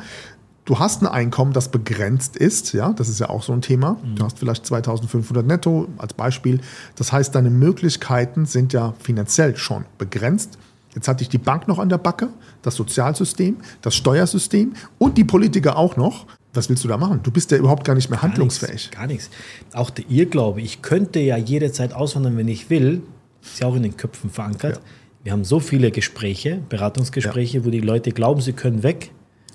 Du 0.65 0.81
hast 0.81 1.01
ein 1.01 1.07
Einkommen, 1.07 1.53
das 1.53 1.69
begrenzt 1.69 2.37
ist, 2.37 2.73
ja, 2.73 2.93
das 2.93 3.09
ist 3.09 3.21
ja 3.21 3.29
auch 3.29 3.45
so 3.45 3.53
ein 3.53 3.63
Thema. 3.63 3.99
Du 4.17 4.25
hast 4.25 4.41
vielleicht 4.41 4.67
2500 4.67 5.47
netto 5.47 5.87
als 5.97 6.13
Beispiel. 6.13 6.59
Das 6.97 7.13
heißt, 7.13 7.33
deine 7.37 7.51
Möglichkeiten 7.51 8.47
sind 8.47 8.73
ja 8.73 8.93
finanziell 8.99 9.57
schon 9.57 9.85
begrenzt. 9.97 10.59
Jetzt 10.97 11.09
hatte 11.09 11.23
ich 11.23 11.29
die 11.29 11.39
Bank 11.39 11.69
noch 11.69 11.79
an 11.79 11.91
der 11.91 11.99
Backe, 11.99 12.31
das 12.63 12.75
Sozialsystem, 12.75 13.59
das 13.83 13.95
Steuersystem 13.95 14.73
und 14.97 15.19
die 15.19 15.25
Politiker 15.25 15.77
auch 15.77 15.97
noch. 15.97 16.27
Was 16.55 16.71
willst 16.71 16.85
du 16.85 16.89
da 16.89 16.97
machen? 16.97 17.21
Du 17.23 17.31
bist 17.31 17.51
ja 17.51 17.59
überhaupt 17.59 17.85
gar 17.85 17.95
nicht 17.95 18.09
mehr 18.09 18.23
handlungsfähig. 18.23 18.91
Gar 18.91 19.07
nichts. 19.07 19.31
Gar 19.31 19.37
nichts. 19.37 19.75
Auch 19.75 19.91
der 19.91 20.07
Irrglaube, 20.09 20.63
ich 20.63 20.81
könnte 20.81 21.21
ja 21.21 21.37
jederzeit 21.37 21.93
auswandern, 21.93 22.39
wenn 22.39 22.49
ich 22.49 22.71
will, 22.71 23.03
ist 23.43 23.61
ja 23.61 23.67
auch 23.67 23.77
in 23.77 23.83
den 23.83 23.99
Köpfen 23.99 24.31
verankert. 24.31 24.77
Ja. 24.77 24.83
Wir 25.23 25.33
haben 25.33 25.45
so 25.45 25.61
viele 25.61 25.91
Gespräche, 25.91 26.63
Beratungsgespräche, 26.71 27.59
ja. 27.59 27.65
wo 27.67 27.69
die 27.69 27.81
Leute 27.81 28.11
glauben, 28.13 28.41
sie 28.41 28.55
können 28.55 28.83
weg. 28.83 29.11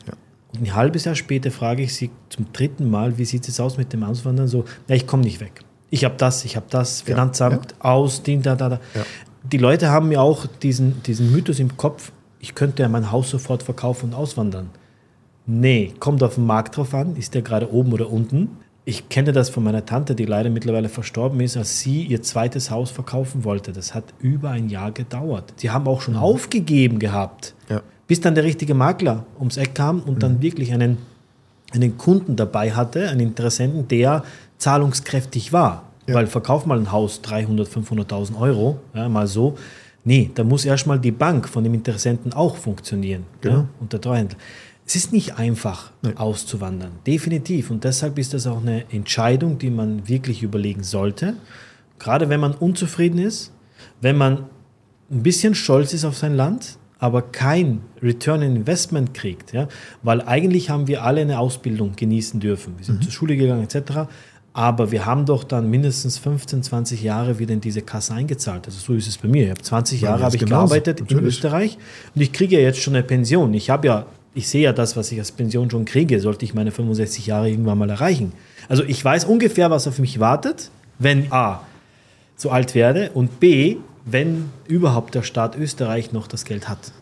Ja. 0.06 0.14
Und 0.54 0.62
ein 0.68 0.76
halbes 0.76 1.06
Jahr 1.06 1.16
später 1.16 1.50
frage 1.50 1.82
ich 1.82 1.96
sie 1.96 2.12
zum 2.30 2.54
dritten 2.54 2.88
Mal, 2.88 3.18
wie 3.18 3.26
sieht 3.26 3.48
es 3.48 3.60
aus 3.60 3.78
mit 3.78 3.94
dem 3.94 4.04
Auswandern? 4.04 4.48
So, 4.48 4.66
ja, 4.88 4.94
ich 4.94 5.08
komme 5.08 5.24
nicht 5.24 5.40
weg. 5.40 5.62
Ich 5.90 6.06
habe 6.06 6.16
das, 6.18 6.46
ich 6.46 6.56
habe 6.56 6.68
das, 6.70 7.02
Finanzamt, 7.02 7.74
aus, 7.80 8.22
dient, 8.22 8.46
da, 8.46 8.56
da, 8.56 8.70
da 8.70 8.80
die 9.44 9.58
Leute 9.58 9.90
haben 9.90 10.12
ja 10.12 10.22
auch 10.22 10.46
diesen, 10.46 11.02
diesen 11.04 11.32
Mythos 11.32 11.60
im 11.60 11.78
Kopf, 11.78 12.12
ich 12.40 12.56
könnte 12.56 12.84
ja 12.84 12.90
mein 12.90 13.12
Haus 13.12 13.30
sofort 13.30 13.64
verkaufen 13.64 14.10
und 14.10 14.16
auswandern. 14.16 14.70
Nee, 15.46 15.94
kommt 16.00 16.24
auf 16.24 16.36
den 16.36 16.46
Markt 16.46 16.78
drauf 16.78 16.94
an, 16.94 17.16
ist 17.16 17.34
der 17.34 17.42
gerade 17.42 17.72
oben 17.72 17.94
oder 17.94 18.10
unten. 18.10 18.58
Ich 18.84 19.10
kenne 19.10 19.32
das 19.32 19.50
von 19.50 19.64
meiner 19.64 19.86
Tante, 19.86 20.16
die 20.16 20.26
leider 20.26 20.50
mittlerweile 20.50 20.90
verstorben 20.90 21.40
ist, 21.40 21.56
als 21.56 21.80
sie 21.80 22.04
ihr 22.04 22.22
zweites 22.22 22.72
Haus 22.72 22.90
verkaufen 22.90 23.44
wollte. 23.44 23.74
Das 23.74 23.94
hat 23.94 24.06
über 24.20 24.50
ein 24.52 24.70
Jahr 24.70 24.92
gedauert. 24.92 25.54
Sie 25.58 25.70
haben 25.70 25.88
auch 25.88 26.02
schon 26.02 26.16
mhm. 26.16 26.22
aufgegeben 26.22 26.98
gehabt, 26.98 27.54
ja. 27.70 27.82
bis 28.08 28.22
dann 28.22 28.34
der 28.34 28.44
richtige 28.44 28.74
Makler 28.74 29.26
ums 29.38 29.58
Eck 29.58 29.76
kam 29.76 30.02
und 30.02 30.16
mhm. 30.16 30.20
dann 30.20 30.42
wirklich 30.42 30.74
einen, 30.74 30.98
einen 31.74 31.98
Kunden 31.98 32.36
dabei 32.36 32.74
hatte, 32.74 33.10
einen 33.10 33.20
Interessenten, 33.20 33.88
der 33.88 34.24
zahlungskräftig 34.58 35.54
war. 35.54 35.91
Ja. 36.08 36.16
Weil 36.16 36.28
verkauf 36.28 36.66
mal 36.66 36.80
ein 36.80 36.92
Haus 36.92 37.22
300, 37.22 37.68
500.000 37.68 38.40
Euro, 38.40 38.80
ja, 38.94 39.08
mal 39.08 39.28
so. 39.28 39.58
Nee, 40.04 40.32
da 40.34 40.44
muss 40.44 40.66
erstmal 40.66 41.00
die 41.00 41.12
Bank 41.12 41.48
von 41.48 41.64
dem 41.64 41.74
Interessenten 41.74 42.34
auch 42.34 42.56
funktionieren. 42.56 43.26
Genau. 43.42 43.56
Ja, 43.56 43.68
und 43.80 43.94
der 43.94 44.02
Treuhänder. 44.02 44.36
Es 44.86 44.96
ist 44.96 45.14
nicht 45.14 45.38
einfach 45.38 45.92
nee. 46.02 46.14
auszuwandern, 46.16 46.92
definitiv. 47.06 47.70
Und 47.70 47.84
deshalb 47.84 48.18
ist 48.18 48.34
das 48.34 48.48
auch 48.48 48.62
eine 48.62 48.92
Entscheidung, 48.92 49.58
die 49.58 49.70
man 49.70 50.08
wirklich 50.08 50.42
überlegen 50.42 50.84
sollte. 50.84 51.36
Gerade 52.00 52.30
wenn 52.30 52.40
man 52.40 52.56
unzufrieden 52.56 53.20
ist, 53.20 53.54
wenn 54.02 54.18
man 54.18 54.46
ein 55.12 55.24
bisschen 55.24 55.54
stolz 55.54 55.94
ist 55.94 56.04
auf 56.04 56.18
sein 56.18 56.36
Land, 56.36 56.78
aber 56.98 57.22
kein 57.22 57.82
Return 58.02 58.42
Investment 58.42 59.14
kriegt. 59.14 59.54
Ja? 59.54 59.68
Weil 60.04 60.22
eigentlich 60.22 60.70
haben 60.70 60.88
wir 60.88 61.04
alle 61.04 61.22
eine 61.22 61.40
Ausbildung 61.40 61.96
genießen 61.96 62.40
dürfen. 62.40 62.74
Wir 62.78 62.86
sind 62.86 63.00
mhm. 63.00 63.02
zur 63.04 63.12
Schule 63.12 63.36
gegangen 63.36 63.64
etc. 63.64 64.08
Aber 64.54 64.92
wir 64.92 65.06
haben 65.06 65.26
doch 65.26 65.44
dann 65.46 65.70
mindestens 65.70 66.18
15, 66.18 66.64
20 66.64 67.02
Jahre 67.04 67.40
wieder 67.40 67.54
in 67.54 67.62
diese 67.62 67.82
Kasse 67.82 68.14
eingezahlt. 68.14 68.66
Also 68.66 68.80
so 68.80 68.94
ist 68.94 69.08
es 69.08 69.18
bei 69.18 69.30
mir. 69.30 69.46
Ich 69.46 69.50
habe 69.50 69.62
20 69.62 70.02
Jahre 70.02 70.24
habe 70.24 70.36
ich 70.36 70.46
gearbeitet 70.46 71.00
Natürlich. 71.00 71.22
in 71.22 71.28
Österreich 71.28 71.78
und 72.14 72.22
ich 72.22 72.34
kriege 72.34 72.58
ja 72.58 72.62
jetzt 72.62 72.80
schon 72.82 72.96
eine 72.96 73.04
Pension. 73.04 73.54
Ich 73.54 73.70
habe 73.70 73.88
ja 73.88 74.06
ich 74.34 74.48
sehe 74.48 74.62
ja 74.62 74.74
das, 74.74 74.96
was 74.96 75.12
ich 75.12 75.20
als 75.20 75.32
Pension 75.32 75.70
schon 75.70 75.86
kriege, 75.86 76.20
sollte 76.20 76.46
ich 76.46 76.54
meine 76.54 76.72
65 76.72 77.28
Jahre 77.28 77.50
irgendwann 77.50 77.78
mal 77.78 77.90
erreichen. 77.90 78.32
Also 78.70 78.84
ich 78.84 79.04
weiß 79.04 79.26
ungefähr, 79.26 79.70
was 79.70 79.88
auf 79.88 80.00
mich 80.00 80.20
wartet, 80.20 80.72
wenn 81.00 81.32
A, 81.32 81.62
so 82.38 82.50
alt 82.50 82.74
werde 82.74 83.12
und 83.14 83.40
B, 83.40 83.78
wenn 84.06 84.50
überhaupt 84.68 85.16
der 85.16 85.24
Staat 85.24 85.58
Österreich 85.58 86.14
noch 86.14 86.28
das 86.28 86.46
Geld 86.46 86.70
hat. 86.70 86.94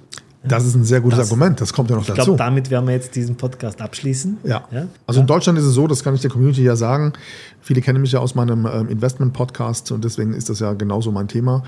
Das 0.41 0.65
ist 0.65 0.73
ein 0.73 0.86
sehr 0.86 1.02
gutes 1.02 1.19
das, 1.19 1.28
Argument, 1.28 1.60
das 1.60 1.73
kommt 1.73 1.89
ja 1.89 1.97
noch 1.97 2.04
ich 2.04 2.08
dazu. 2.08 2.21
Ich 2.21 2.25
glaube, 2.25 2.38
damit 2.38 2.69
werden 2.69 2.88
wir 2.88 2.93
jetzt 2.93 3.13
diesen 3.13 3.36
Podcast 3.36 3.82
abschließen. 3.82 4.38
Ja. 4.45 4.63
ja? 4.71 4.88
Also 5.06 5.19
in 5.19 5.28
Deutschland 5.28 5.60
ist 5.60 5.65
es 5.65 5.73
so, 5.73 5.86
das 5.86 6.02
kann 6.02 6.15
ich 6.15 6.21
der 6.21 6.30
Community 6.30 6.63
ja 6.63 6.78
sagen. 6.78 7.12
Viele 7.60 7.82
kennen 7.82 7.99
mich 7.99 8.13
ja 8.13 8.19
aus 8.19 8.36
meinem 8.36 8.65
ähm, 8.65 8.88
Investment-Podcast 8.88 9.91
und 9.91 10.06
deswegen 10.06 10.34
ist 10.34 10.49
das 10.49 10.62
ja 10.62 10.73
genauso 10.73 11.12
mein 11.12 11.28
Thema. 11.28 11.63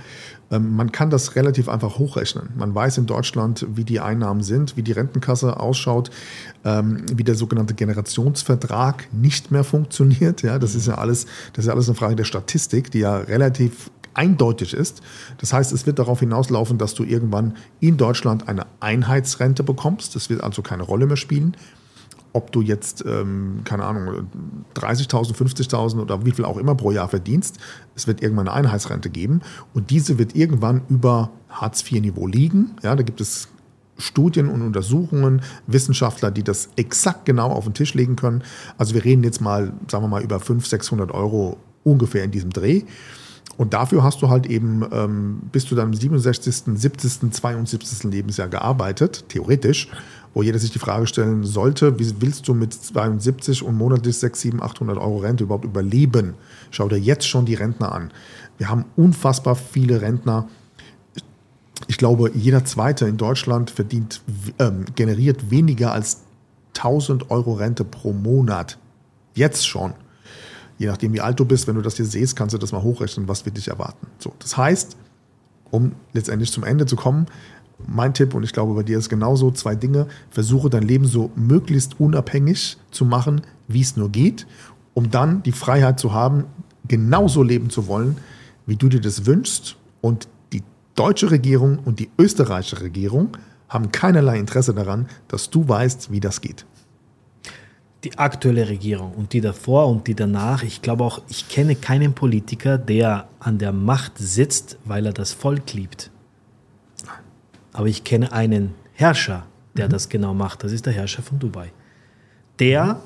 Ähm, 0.52 0.74
man 0.74 0.94
kann 0.94 1.10
das 1.10 1.36
relativ 1.36 1.68
einfach 1.68 2.00
hochrechnen. 2.00 2.50
Man 2.56 2.74
weiß 2.74 2.98
in 2.98 3.08
Deutschland, 3.08 3.68
wie 3.74 3.84
die 3.84 4.00
Einnahmen 4.00 4.42
sind, 4.42 4.78
wie 4.78 4.84
die 4.84 4.94
Rentenkasse 4.94 5.60
ausschaut, 5.60 6.10
ähm, 6.64 7.04
wie 7.14 7.26
der 7.26 7.36
sogenannte 7.36 7.74
Generationsvertrag 7.74 9.10
nicht 9.12 9.52
mehr 9.52 9.66
funktioniert. 9.66 10.44
Ja, 10.44 10.60
das 10.60 10.76
ist 10.76 10.88
ja 10.88 10.96
alles, 10.96 11.26
das 11.52 11.66
ist 11.66 11.68
ja 11.68 11.74
alles 11.74 11.90
eine 11.90 11.96
Frage 11.96 12.16
der 12.16 12.24
Statistik, 12.24 12.90
die 12.90 13.00
ja 13.00 13.18
relativ 13.18 13.92
eindeutig 14.14 14.74
ist. 14.74 15.02
Das 15.38 15.54
heißt, 15.54 15.72
es 15.72 15.86
wird 15.86 16.00
darauf 16.00 16.20
hinauslaufen, 16.20 16.78
dass 16.78 16.94
du 16.94 17.04
irgendwann 17.04 17.56
in 17.80 17.98
Deutschland 17.98 18.48
eine 18.48 18.66
Einheitsrente 18.80 19.64
bekommst. 19.64 20.16
Das 20.16 20.30
wird 20.30 20.42
also 20.42 20.62
keine 20.62 20.84
Rolle 20.84 21.06
mehr 21.06 21.18
spielen. 21.18 21.56
Ob 22.34 22.52
du 22.54 22.62
jetzt, 22.62 23.04
ähm, 23.06 23.62
keine 23.66 23.84
Ahnung, 23.84 24.28
30.000, 24.76 25.34
50.000 25.34 26.00
oder 26.00 26.26
wie 26.26 26.32
viel 26.32 26.46
auch 26.46 26.58
immer 26.58 26.76
pro 26.76 26.92
Jahr 26.92 27.10
verdienst, 27.10 27.58
es 27.96 28.08
wird 28.08 28.22
irgendwann 28.22 28.48
eine 28.48 28.68
Einheitsrente 28.68 29.10
geben 29.10 29.42
und 29.74 29.90
diese 29.90 30.18
wird 30.18 30.34
irgendwann 30.34 30.82
über 30.88 31.32
Hartz-IV-Niveau 31.50 32.28
liegen. 32.28 32.76
Ja, 32.84 32.96
da 32.96 33.04
gibt 33.04 33.20
es 33.20 33.50
Studien 33.98 34.50
und 34.50 34.62
Untersuchungen, 34.62 35.42
Wissenschaftler, 35.68 36.32
die 36.32 36.44
das 36.44 36.70
exakt 36.76 37.26
genau 37.26 37.50
auf 37.52 37.66
den 37.66 37.74
Tisch 37.74 37.94
legen 37.94 38.16
können. 38.16 38.44
Also 38.78 38.94
wir 38.94 39.04
reden 39.04 39.24
jetzt 39.24 39.42
mal, 39.42 39.74
sagen 39.90 40.04
wir 40.04 40.08
mal, 40.08 40.24
über 40.24 40.40
500, 40.40 40.70
600 40.70 41.12
Euro 41.12 41.58
ungefähr 41.84 42.24
in 42.24 42.32
diesem 42.32 42.52
Dreh. 42.52 42.84
Und 43.58 43.74
dafür 43.74 44.04
hast 44.04 44.22
du 44.22 44.30
halt 44.30 44.46
eben 44.46 44.84
ähm, 44.92 45.42
bis 45.52 45.66
zu 45.66 45.76
deinem 45.76 45.94
67., 45.94 46.64
70., 46.76 47.32
72. 47.32 48.04
Lebensjahr 48.04 48.48
gearbeitet, 48.48 49.26
theoretisch, 49.28 49.90
wo 50.34 50.42
jeder 50.42 50.60
sich 50.60 50.72
die 50.72 50.80
Frage 50.80 51.08
stellen 51.08 51.44
sollte, 51.44 52.00
wie 52.00 52.22
willst 52.22 52.48
du 52.48 52.54
mit 52.54 52.74
72 52.74 53.64
und 53.64 53.76
monatlich 53.78 54.18
6, 54.18 54.42
7, 54.42 54.64
800 54.64 54.98
Euro 54.98 55.18
Rente 55.18 55.44
überhaupt 55.44 55.66
überleben? 55.66 56.36
Schau 56.72 56.88
dir 56.88 56.98
jetzt 56.98 57.28
schon 57.28 57.46
die 57.46 57.56
Rentner 57.56 57.92
an. 57.92 58.12
Wir 58.58 58.70
haben 58.70 58.86
unfassbar 58.96 59.56
viele 59.56 60.02
Rentner. 60.02 60.48
Ich 61.88 61.98
glaube, 61.98 62.32
jeder 62.34 62.64
Zweite 62.64 63.08
in 63.08 63.18
Deutschland 63.18 63.70
verdient, 63.72 64.22
ähm, 64.60 64.86
generiert 64.96 65.52
weniger 65.52 65.92
als 65.92 66.22
1000 66.76 67.30
Euro 67.30 67.54
Rente 67.54 67.84
pro 67.84 68.14
Monat. 68.14 68.78
Jetzt 69.34 69.68
schon 69.68 69.94
je 70.82 70.88
nachdem, 70.88 71.14
wie 71.14 71.22
alt 71.22 71.40
du 71.40 71.46
bist, 71.46 71.68
wenn 71.68 71.76
du 71.76 71.82
das 71.84 71.98
hier 71.98 72.06
siehst, 72.06 72.36
kannst 72.36 72.56
du 72.56 72.58
das 72.58 72.72
mal 72.72 72.82
hochrechnen, 72.82 73.28
was 73.28 73.46
wird 73.46 73.56
dich 73.56 73.68
erwarten. 73.68 74.08
So, 74.18 74.34
das 74.40 74.58
heißt, 74.58 74.98
um 75.70 75.92
letztendlich 76.12 76.52
zum 76.52 76.64
Ende 76.64 76.88
zu 76.88 76.96
kommen, 76.96 77.28
mein 77.88 78.16
Tipp, 78.16 78.34
und 78.34 78.44
ich 78.44 78.52
glaube, 78.52 78.74
bei 78.74 78.82
dir 78.82 78.98
ist 78.98 79.08
genauso, 79.08 79.52
zwei 79.52 79.76
Dinge. 79.76 80.08
Versuche 80.32 80.72
dein 80.72 80.84
Leben 80.84 81.06
so 81.06 81.30
möglichst 81.36 82.00
unabhängig 82.00 82.78
zu 82.90 83.06
machen, 83.06 83.42
wie 83.68 83.82
es 83.82 83.96
nur 83.96 84.10
geht, 84.10 84.48
um 84.96 85.12
dann 85.12 85.44
die 85.44 85.52
Freiheit 85.52 86.00
zu 86.00 86.14
haben, 86.14 86.46
genauso 86.88 87.44
leben 87.44 87.70
zu 87.70 87.88
wollen, 87.88 88.18
wie 88.66 88.76
du 88.76 88.90
dir 88.90 89.02
das 89.02 89.28
wünschst. 89.28 89.78
Und 90.02 90.28
die 90.52 90.64
deutsche 90.96 91.30
Regierung 91.30 91.78
und 91.86 92.00
die 92.00 92.10
österreichische 92.18 92.82
Regierung 92.82 93.38
haben 93.70 93.92
keinerlei 93.92 94.40
Interesse 94.40 94.74
daran, 94.74 95.08
dass 95.28 95.52
du 95.52 95.68
weißt, 95.68 96.12
wie 96.12 96.20
das 96.20 96.42
geht 96.42 96.66
die 98.04 98.18
aktuelle 98.18 98.68
Regierung 98.68 99.14
und 99.14 99.34
die 99.34 99.42
davor 99.42 99.88
und 99.88 100.08
die 100.08 100.16
danach, 100.16 100.64
ich 100.64 100.82
glaube 100.82 101.04
auch, 101.04 101.22
ich 101.30 101.50
kenne 101.50 101.76
keinen 101.76 102.14
Politiker, 102.14 102.78
der 102.78 103.28
an 103.40 103.60
der 103.60 103.72
Macht 103.72 104.14
sitzt, 104.18 104.78
weil 104.86 105.06
er 105.06 105.14
das 105.14 105.34
Volk 105.34 105.74
liebt. 105.74 106.10
Aber 107.74 107.88
ich 107.88 108.04
kenne 108.04 108.32
einen 108.32 108.74
Herrscher, 108.94 109.46
der 109.76 109.88
mhm. 109.88 109.92
das 109.92 110.10
genau 110.10 110.34
macht. 110.34 110.64
Das 110.64 110.72
ist 110.72 110.86
der 110.86 110.94
Herrscher 110.94 111.22
von 111.22 111.40
Dubai. 111.40 111.72
Der 112.60 113.00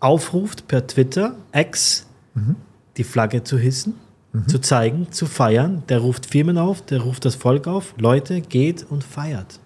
aufruft 0.00 0.68
per 0.68 0.86
Twitter, 0.86 1.34
Ex, 1.52 2.06
mhm. 2.34 2.56
die 2.96 3.04
Flagge 3.04 3.42
zu 3.42 3.58
hissen, 3.58 3.94
mhm. 4.32 4.48
zu 4.48 4.60
zeigen, 4.60 5.10
zu 5.10 5.26
feiern. 5.26 5.82
Der 5.88 5.98
ruft 5.98 6.26
Firmen 6.26 6.56
auf, 6.56 6.82
der 6.82 7.00
ruft 7.00 7.24
das 7.24 7.34
Volk 7.34 7.66
auf. 7.66 7.94
Leute, 7.98 8.40
geht 8.40 8.86
und 8.88 9.02
feiert. 9.02 9.60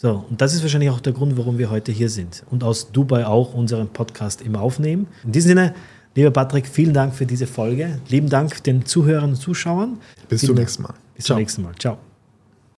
So, 0.00 0.24
und 0.30 0.40
das 0.40 0.54
ist 0.54 0.62
wahrscheinlich 0.62 0.88
auch 0.88 1.00
der 1.00 1.12
Grund, 1.12 1.36
warum 1.36 1.58
wir 1.58 1.68
heute 1.68 1.92
hier 1.92 2.08
sind 2.08 2.42
und 2.50 2.64
aus 2.64 2.90
Dubai 2.90 3.26
auch 3.26 3.52
unseren 3.52 3.88
Podcast 3.88 4.40
immer 4.40 4.62
aufnehmen. 4.62 5.08
In 5.24 5.32
diesem 5.32 5.48
Sinne, 5.48 5.74
lieber 6.14 6.30
Patrick, 6.30 6.66
vielen 6.66 6.94
Dank 6.94 7.14
für 7.14 7.26
diese 7.26 7.46
Folge. 7.46 8.00
Lieben 8.08 8.30
Dank 8.30 8.64
den 8.64 8.86
Zuhörern 8.86 9.28
und 9.28 9.36
Zuschauern. 9.36 9.98
Bis 10.30 10.40
vielen 10.40 10.54
zum 10.54 10.56
nächsten 10.56 10.82
Mal. 10.84 10.94
Bis 11.14 11.26
Ciao. 11.26 11.36
zum 11.36 11.40
nächsten 11.42 11.62
Mal. 11.64 11.74
Ciao. 11.78 12.09